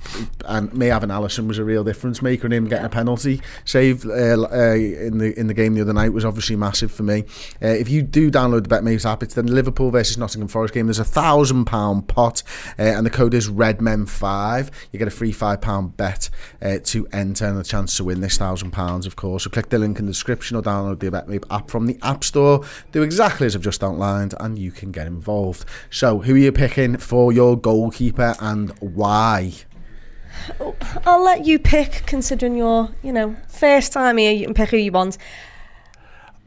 [0.47, 4.07] And me having Alisson was a real difference maker and him getting a penalty save
[4.07, 7.25] uh, uh, in the in the game the other night was obviously massive for me.
[7.63, 10.87] Uh, if you do download the BetMate app it's the Liverpool versus Nottingham Forest game.
[10.87, 12.43] There's a thousand pound pot
[12.79, 16.31] uh, and the code is REDMEN5 you get a free five pound bet
[16.63, 19.45] uh, to enter and a chance to win this thousand pounds of course.
[19.45, 21.99] So click the link in the description or download download the BetMate app from the
[22.03, 22.65] App Store.
[22.93, 25.65] Do exactly as I've just outlined, and you can get involved.
[25.91, 29.53] So, who are you picking for your goalkeeper and why?
[30.61, 30.75] Oh,
[31.07, 34.33] I'll let you pick, considering you're, you know, first time here.
[34.33, 35.17] You can pick who you want.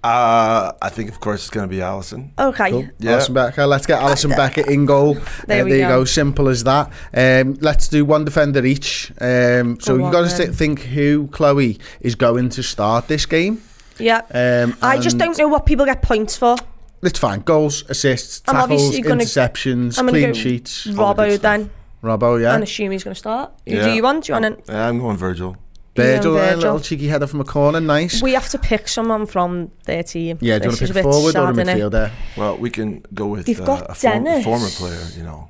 [0.03, 2.29] Uh, I think, of course, it's going to be Alisson.
[2.37, 2.69] Okay.
[2.69, 2.87] Cool.
[2.99, 3.17] Yeah.
[3.17, 3.65] Alisson Becker.
[3.65, 5.15] Let's get Alisson Becker in goal.
[5.47, 6.05] there, uh, there you go.
[6.05, 6.91] Simple as that.
[7.13, 9.11] Um, let's do one defender each.
[9.19, 13.61] Um, so you've got to think who Chloe is going to start this game.
[13.99, 14.21] Yeah.
[14.31, 16.55] Um, I just don't know what people get points for.
[17.03, 17.41] It's fine.
[17.41, 20.87] Goals, assists, I'm tackles, interceptions, I'm clean sheets.
[20.87, 21.69] Robbo then.
[22.03, 22.55] Robbo, yeah.
[22.55, 23.51] And assume he's going to start.
[23.65, 23.85] Yeah.
[23.85, 24.25] Do you want?
[24.25, 24.65] Do you want?
[24.65, 24.71] To...
[24.71, 25.57] Yeah, I'm going Virgil.
[25.95, 26.59] Virgil, Virgil.
[26.59, 28.21] a little cheeky header from a corner, nice.
[28.21, 30.37] We have to pick someone from their team.
[30.41, 32.11] Yeah, do you want to pick a forward or a midfielder?
[32.35, 35.49] Well, we can go with uh, got a form, former player, you know,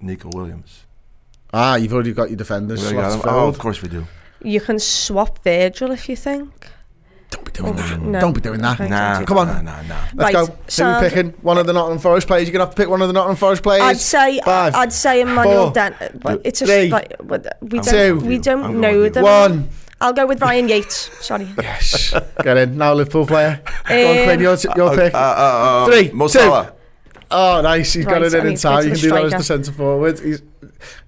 [0.00, 0.84] Neco Williams.
[1.54, 2.82] Ah, you've already got your defenders.
[2.92, 4.06] Oh, of course we do.
[4.42, 6.68] You can swap Virgil if you think.
[7.32, 8.00] Don't be doing that.
[8.00, 8.20] No.
[8.20, 8.78] Don't be doing that.
[8.78, 9.46] Nah, come on.
[9.46, 10.04] Nah, nah, nah.
[10.14, 10.46] Let's right, go.
[10.46, 11.30] Who are we picking?
[11.40, 12.46] One of the Nottingham Forest players.
[12.46, 13.82] You're gonna have to pick one of the Nottingham Forest players.
[13.82, 14.40] I'd say.
[14.44, 16.12] Five, I'd say Emmanuel Dennis.
[16.14, 17.16] But it's a three, like,
[17.62, 17.84] we don't.
[17.84, 19.24] Two, we don't know them.
[19.24, 19.70] One.
[20.02, 21.10] I'll go with Ryan Yates.
[21.24, 21.48] Sorry.
[21.62, 22.12] Yes.
[22.42, 23.62] Get in now, Liverpool player.
[23.88, 24.40] go on, Quinn.
[24.40, 25.14] Your, your uh, pick.
[25.14, 26.40] Uh, uh, Three, Mo two.
[27.30, 27.94] Oh, nice.
[27.94, 28.84] He's right, got it in in time.
[28.84, 30.18] You can do that as the centre forward.
[30.18, 30.42] He's,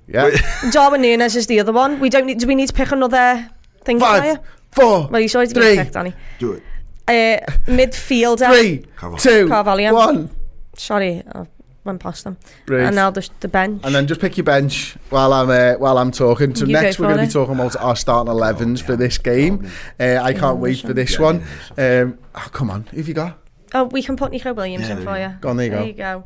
[0.07, 0.31] yeah.
[0.71, 2.01] Darwin Núñez is the other one.
[2.01, 2.39] We don't need.
[2.39, 3.51] Do we need to pick another
[3.85, 3.99] thing?
[3.99, 4.41] Five, player?
[4.75, 5.77] Four, well, he's already three.
[5.77, 6.13] Picked, Danny.
[6.39, 6.63] Do it.
[7.07, 8.49] Uh, midfielder.
[8.53, 8.85] Three,
[9.19, 9.93] two, Carvalho.
[9.95, 10.31] one.
[10.77, 11.47] Sorry, I
[11.85, 12.37] went past them.
[12.67, 12.89] Brilliant.
[12.89, 13.83] And now the, the bench.
[13.85, 16.55] And then just pick your bench while I'm uh, while I'm talking.
[16.55, 17.33] So You next go we're going to be it.
[17.33, 19.71] talking about our starting 11s for this game.
[20.01, 21.45] Uh, I can't wait for this one.
[21.79, 23.39] Um, oh, come on, who have you got?
[23.75, 25.37] Oh, we can put Neco Williams Yeah, in there for you you.
[25.41, 25.87] Go on, there you there go.
[25.87, 26.25] you go.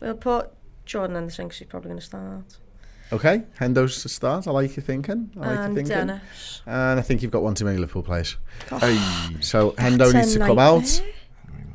[0.00, 0.50] We'll put
[0.86, 2.44] Jordan in the thing 'cause he's probably going to start.
[3.12, 4.46] Okay, Hendo's to start.
[4.46, 5.30] I like your thinking.
[5.40, 5.84] I like your thinking.
[5.86, 6.62] Dennis.
[6.66, 8.36] And I think you've got one too many Liverpool players.
[8.68, 8.96] Hey.
[9.40, 11.02] So Hendo That's a needs to come out,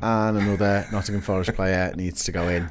[0.00, 2.70] and another Nottingham Forest player needs to go in.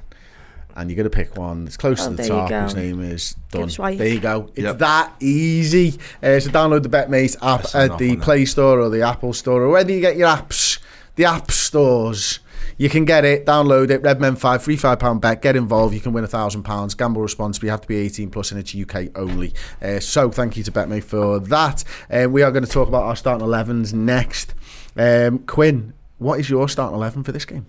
[0.78, 2.49] And you're going to pick one that's close Oh, to the top.
[2.49, 2.63] go.
[2.63, 3.61] His name is done.
[3.61, 3.97] Gibbs White.
[3.97, 4.49] There you go.
[4.55, 4.78] It's Yep.
[4.80, 5.97] that easy.
[6.22, 8.24] Uh, so download the BetMate app That's at the on that.
[8.26, 10.80] Play Store or the Apple Store, or whether you get your apps,
[11.16, 12.39] the app stores.
[12.78, 16.11] You can get it, download it, Redmen 5, free £5 bet, get involved, you can
[16.11, 16.97] win a £1,000.
[16.97, 19.53] Gamble responsibly, you have to be 18 plus and it's UK only.
[19.82, 21.86] Uh, so thank you to BetMate for that.
[22.11, 24.53] Uh, we are going to talk about our starting 11s next.
[24.97, 27.65] Um, Quinn, what is your starting 11 for this game?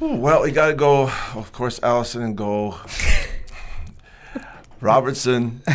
[0.00, 1.04] Well, you got to go,
[1.34, 2.76] of course, Alisson in goal.
[4.80, 5.62] Robertson.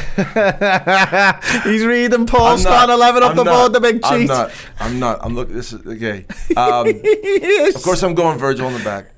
[1.64, 4.12] He's reading Paul Stan not- 11 off I'm the not- board, the big cheat.
[4.12, 4.52] I'm not.
[4.80, 5.20] I'm not.
[5.22, 5.56] I'm looking.
[5.56, 6.26] This is okay.
[6.58, 9.12] Um, of course, I'm going Virgil in the back.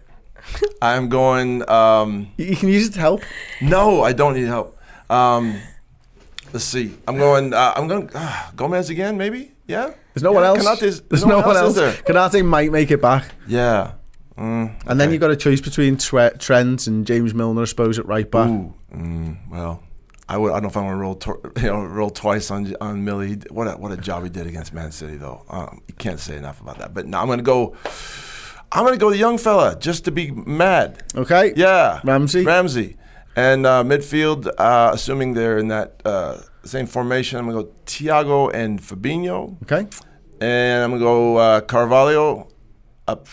[0.82, 1.68] I'm going.
[1.70, 3.24] Um, You can use help.
[3.62, 4.78] no, I don't need help.
[5.10, 5.60] Um,
[6.54, 6.94] let's see.
[7.08, 7.54] I'm going.
[7.54, 8.10] Uh, I'm going.
[8.14, 9.52] Uh, Gomez again, maybe.
[9.68, 9.92] Yeah.
[10.14, 10.60] There's no one Yeah, else.
[10.66, 11.76] Konaté's- There's no one else.
[11.76, 11.94] there?
[11.94, 13.26] Konaté might make it back.
[13.48, 13.94] Yeah.
[14.38, 18.00] Mm, And then you've got a choice between Tre- Trent and James Milner, I suppose,
[18.00, 18.50] at right back.
[18.50, 19.84] Ooh, mm, well,
[20.28, 20.50] I would.
[20.52, 21.16] I don't know if I'm gonna roll.
[21.16, 23.36] Tor- you know, roll twice on on Millie.
[23.52, 25.44] What a what a job he did against Man City, though.
[25.50, 26.94] Um, you can't say enough about that.
[26.96, 27.76] But now I'm gonna go.
[28.72, 31.04] I'm gonna go the young fella just to be mad.
[31.16, 31.54] Okay.
[31.56, 32.44] Yeah, Ramsey?
[32.44, 32.98] Ramsey,
[33.36, 34.48] and uh, midfield.
[34.58, 39.86] Uh, assuming they're in that uh, same formation, I'm gonna go Thiago and Fabinho, Okay.
[40.42, 42.48] and I'm gonna go uh, Carvalho
[43.08, 43.28] up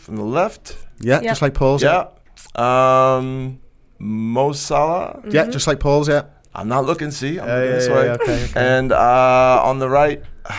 [0.00, 0.76] from the left.
[1.00, 1.30] Yeah, Yeah.
[1.30, 1.82] just like Paul's.
[1.82, 2.06] Yeah.
[2.54, 3.60] Um,
[3.98, 5.20] Mo Salah.
[5.28, 6.22] Yeah, just like Paul's, yeah.
[6.54, 7.10] I'm not looking.
[7.10, 8.04] See, I'm Yeah, looking yeah, this yeah, way.
[8.06, 8.78] yeah, okay, okay.
[8.78, 10.22] And uh, on the right,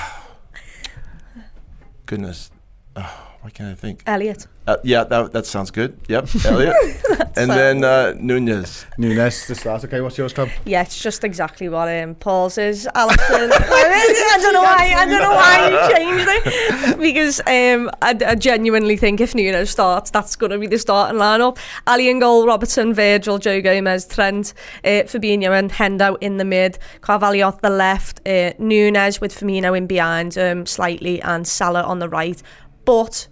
[2.06, 2.52] goodness,
[2.96, 4.04] oh, why can't I think?
[4.06, 4.48] Elliot.
[4.72, 5.98] Uh, yeah, that that sounds good.
[6.08, 6.76] Yep, Elliot.
[7.36, 8.86] and then uh, Núñez.
[8.98, 9.84] Núñez to start.
[9.84, 10.50] Okay, what's yours, Tom?
[10.66, 12.88] Yeah, it's just exactly what um, Paul's is.
[12.96, 13.22] Alex.
[13.30, 14.94] I don't know why.
[14.96, 19.68] I don't know why you changed it because um, I, I genuinely think if Núñez
[19.68, 21.58] starts, that's going to be the starting lineup.
[21.86, 24.54] Ali and goal, Robertson, Virgil, Joe Gomez, Trent,
[24.86, 29.78] uh, Fabinho and Hendo in the mid, Carvalho off the left, uh, Núñez with Firmino
[29.78, 32.42] in behind um, slightly, and Salah on the right.
[32.86, 33.28] But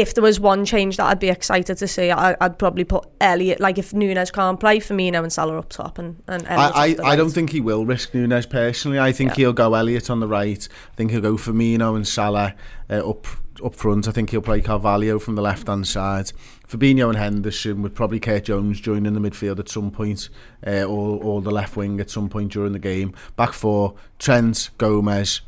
[0.00, 3.06] if there was one change that I'd be excited to see, I, I'd probably put
[3.20, 3.60] Elliot.
[3.60, 7.12] Like if Núñez can't play, Firmino and Salah up top, and, and Elliot I, I,
[7.12, 8.98] I don't think he will risk Núñez personally.
[8.98, 10.68] I think he'll go Elliot on the right.
[10.92, 12.54] I think he'll go Firmino and Salah
[12.88, 13.26] uh, up
[13.64, 14.06] up front.
[14.06, 16.32] I think he'll play Carvalho from the left hand side.
[16.68, 20.28] Fabinho and Henderson with probably Curtis Jones joining the midfield at some point,
[20.66, 23.14] uh, or, or the left wing at some point during the game.
[23.36, 25.40] Back four: Trent, Gomez,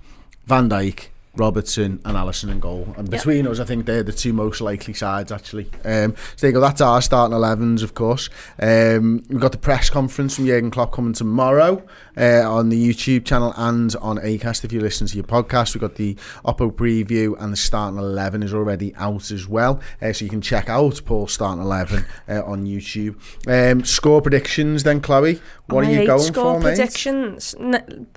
[0.47, 1.10] Van Dijk.
[1.37, 2.93] Robertson and Alisson in goal.
[2.97, 5.70] And between us, I think they're the two most likely sides, actually.
[5.85, 6.61] Um, so there you go.
[6.61, 8.28] That's our starting 11s, of course.
[8.59, 11.83] Um, we've got the press conference from Jurgen Klopp coming tomorrow
[12.16, 15.74] uh, on the YouTube channel and on Acast if you listen to your podcast.
[15.74, 16.14] We've got the
[16.45, 19.81] Oppo preview and the starting 11 is already out as well.
[20.03, 23.16] Uh, so you can check out Paul's starting 11 uh, on YouTube.
[23.47, 25.41] Um, score predictions then, Chloe.
[25.66, 26.76] What I are you going score for, mate?
[26.76, 27.55] predictions.
[27.59, 28.09] N-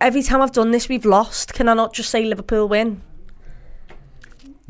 [0.00, 1.54] every time I've done this, we've lost.
[1.54, 3.02] Can I not just say Liverpool win?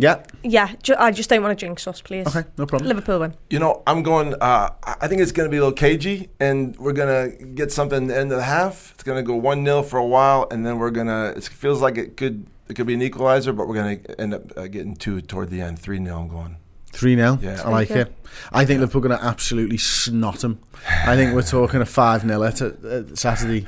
[0.00, 0.22] Yeah.
[0.44, 2.24] Yeah, ju- I just don't want to jinx us, please.
[2.28, 2.86] Okay, no problem.
[2.88, 3.34] Liverpool win.
[3.50, 4.34] You know, I'm going.
[4.34, 7.44] Uh, I I think it's going to be a little cagey, and we're going to
[7.46, 8.92] get something at the end of the half.
[8.94, 11.34] It's going to go one 0 for a while, and then we're going to.
[11.36, 12.46] It feels like it could.
[12.68, 15.50] It could be an equalizer, but we're going to end up uh, getting two toward
[15.50, 15.80] the end.
[15.80, 16.56] Three 0 I'm going.
[16.92, 17.38] 3 0.
[17.42, 17.60] Yeah.
[17.64, 18.02] I like Okay.
[18.02, 18.14] it.
[18.52, 20.60] I think Liverpool are going to absolutely snot them.
[21.06, 23.66] I think we're talking a 5 0 at, at Saturday.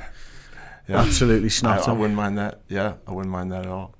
[0.87, 1.01] Yeah.
[1.01, 1.99] Absolutely I, snot I 'em.
[1.99, 2.61] wouldn't mind that.
[2.67, 3.95] Yeah, I wouldn't mind that at all.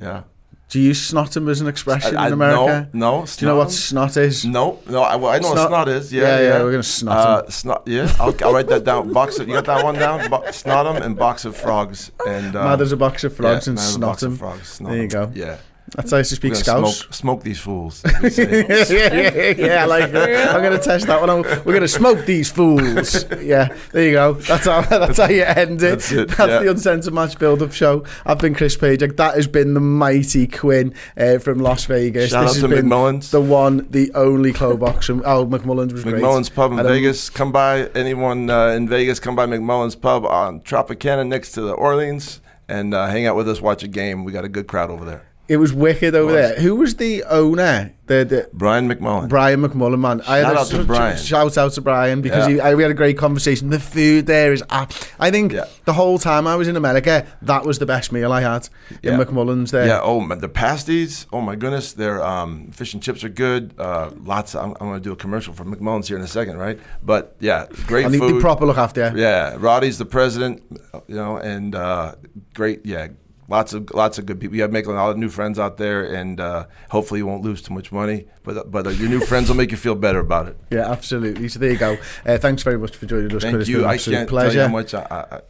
[0.00, 0.22] Yeah.
[0.68, 2.88] Do you use snot 'em as an expression I- I- in America?
[2.92, 3.26] No, no.
[3.26, 4.44] Do you know what snot is?
[4.44, 5.02] No, no.
[5.02, 5.56] I, well, I know Snot.
[5.56, 6.12] what snot is.
[6.12, 6.48] Yeah, Yeah, yeah.
[6.58, 7.46] yeah, we're gonna snot 'em.
[7.46, 7.82] Uh, snot.
[7.86, 9.12] Yeah, I'll, I'll write that down.
[9.12, 9.48] Box of.
[9.48, 10.30] You got that one down?
[10.30, 12.54] Bo- snot 'em and box of frogs and.
[12.54, 14.90] Uh, Mad as a box of frogs yeah, and mad as snot box frogs, snot
[14.92, 15.32] There you go.
[15.34, 15.56] Yeah.
[15.96, 16.98] That's how you speak Scouse.
[17.00, 18.04] Smoke, smoke these fools.
[18.04, 18.64] as we say.
[18.68, 20.54] yeah, yeah, yeah, I like that.
[20.54, 21.30] I'm going to test that one.
[21.30, 21.44] out.
[21.64, 23.24] We're going to smoke these fools.
[23.40, 24.34] Yeah, there you go.
[24.34, 25.90] That's how that's how you end it.
[25.90, 26.58] That's it, That's yeah.
[26.62, 28.04] the Uncensored Match Build-Up Show.
[28.24, 29.00] I've been Chris Page.
[29.00, 32.30] That has been the mighty Quinn uh, from Las Vegas.
[32.30, 33.30] Shout this out has to been McMullen's.
[33.30, 35.06] the one, the only Clobox.
[35.06, 36.16] From, oh, McMullen's was great.
[36.16, 37.30] McMullen's Pub in don't- Vegas.
[37.30, 37.88] Come by.
[37.94, 42.94] Anyone uh, in Vegas, come by McMullen's Pub on Tropicana next to the Orleans and
[42.94, 44.24] uh, hang out with us, watch a game.
[44.24, 45.22] We got a good crowd over there.
[45.50, 46.34] It was wicked over Was.
[46.34, 46.60] there.
[46.60, 47.92] Who was the owner?
[48.06, 49.28] The, the Brian McMullen.
[49.28, 50.20] Brian McMullen, man.
[50.28, 51.16] I had Shout out to Brian.
[51.18, 52.54] Shout out to Brian because Yeah.
[52.54, 53.68] he, I, we had a great conversation.
[53.70, 54.86] The food there is, ah,
[55.18, 55.64] I think Yeah.
[55.86, 58.68] the whole time I was in America, that was the best meal I had
[59.02, 59.88] in McMullen's there.
[59.88, 60.00] Yeah.
[60.04, 61.26] Oh, the pasties.
[61.32, 63.74] Oh my goodness, their um, fish and chips are good.
[63.76, 64.54] Uh, lots.
[64.54, 66.78] I'm, I'm going to do a commercial for McMullen's here in a second, right?
[67.02, 68.36] But yeah, great and food.
[68.36, 69.12] they proper look after.
[69.16, 70.62] Yeah, Roddy's the president,
[71.08, 72.14] you know, and uh,
[72.54, 72.86] great.
[72.86, 73.08] Yeah,
[73.50, 74.56] lots of lots of good people.
[74.56, 77.42] You have making a lot of new friends out there, and uh, hopefully you won't
[77.42, 78.26] lose too much money.
[78.50, 80.56] But but uh, your new friends will make you feel better about it.
[80.70, 81.48] Yeah, absolutely.
[81.48, 81.96] So there you go.
[82.26, 83.42] Uh, thanks very much for joining us.
[83.42, 83.68] Thank Chris.
[83.68, 83.86] You.
[83.86, 84.48] I can't pleasure.
[84.48, 85.02] tell you how much I,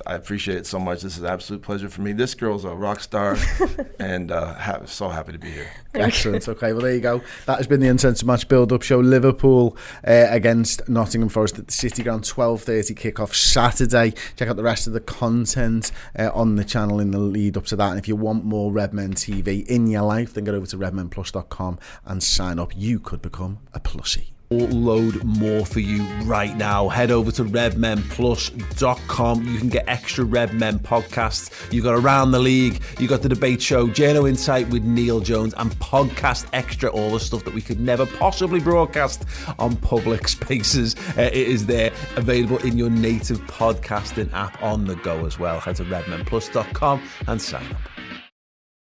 [0.07, 1.01] I, I appreciate it so much.
[1.01, 2.12] This is an absolute pleasure for me.
[2.12, 3.38] This girl's a rock star,
[3.98, 5.70] and uh, ha- so happy to be here.
[5.94, 6.46] Excellent.
[6.46, 7.22] Okay, well there you go.
[7.46, 9.01] That has been the Uncensored Match Build-Up Show.
[9.01, 12.24] Liverpool uh, against Nottingham Forest at the City Ground.
[12.24, 14.12] Twelve thirty kickoff Saturday.
[14.36, 17.64] Check out the rest of the content uh, on the channel in the lead up
[17.66, 17.90] to that.
[17.92, 21.78] And if you want more Redmen TV in your life, then go over to redmenplus.com
[22.05, 22.76] and sign up.
[22.76, 24.30] You could become a plussy.
[24.51, 26.88] load more for you right now.
[26.88, 29.45] Head over to redmenplus.com.
[29.45, 31.72] You can get extra Red Men podcasts.
[31.72, 35.55] You've got Around the League, you've got the debate show, Journo Insight with Neil Jones,
[35.57, 39.24] and podcast extra, all the stuff that we could never possibly broadcast
[39.61, 40.97] on public spaces.
[41.16, 45.61] Uh, it is there available in your native podcasting app on the go as well.
[45.61, 48.10] Head to redmenplus.com and sign up.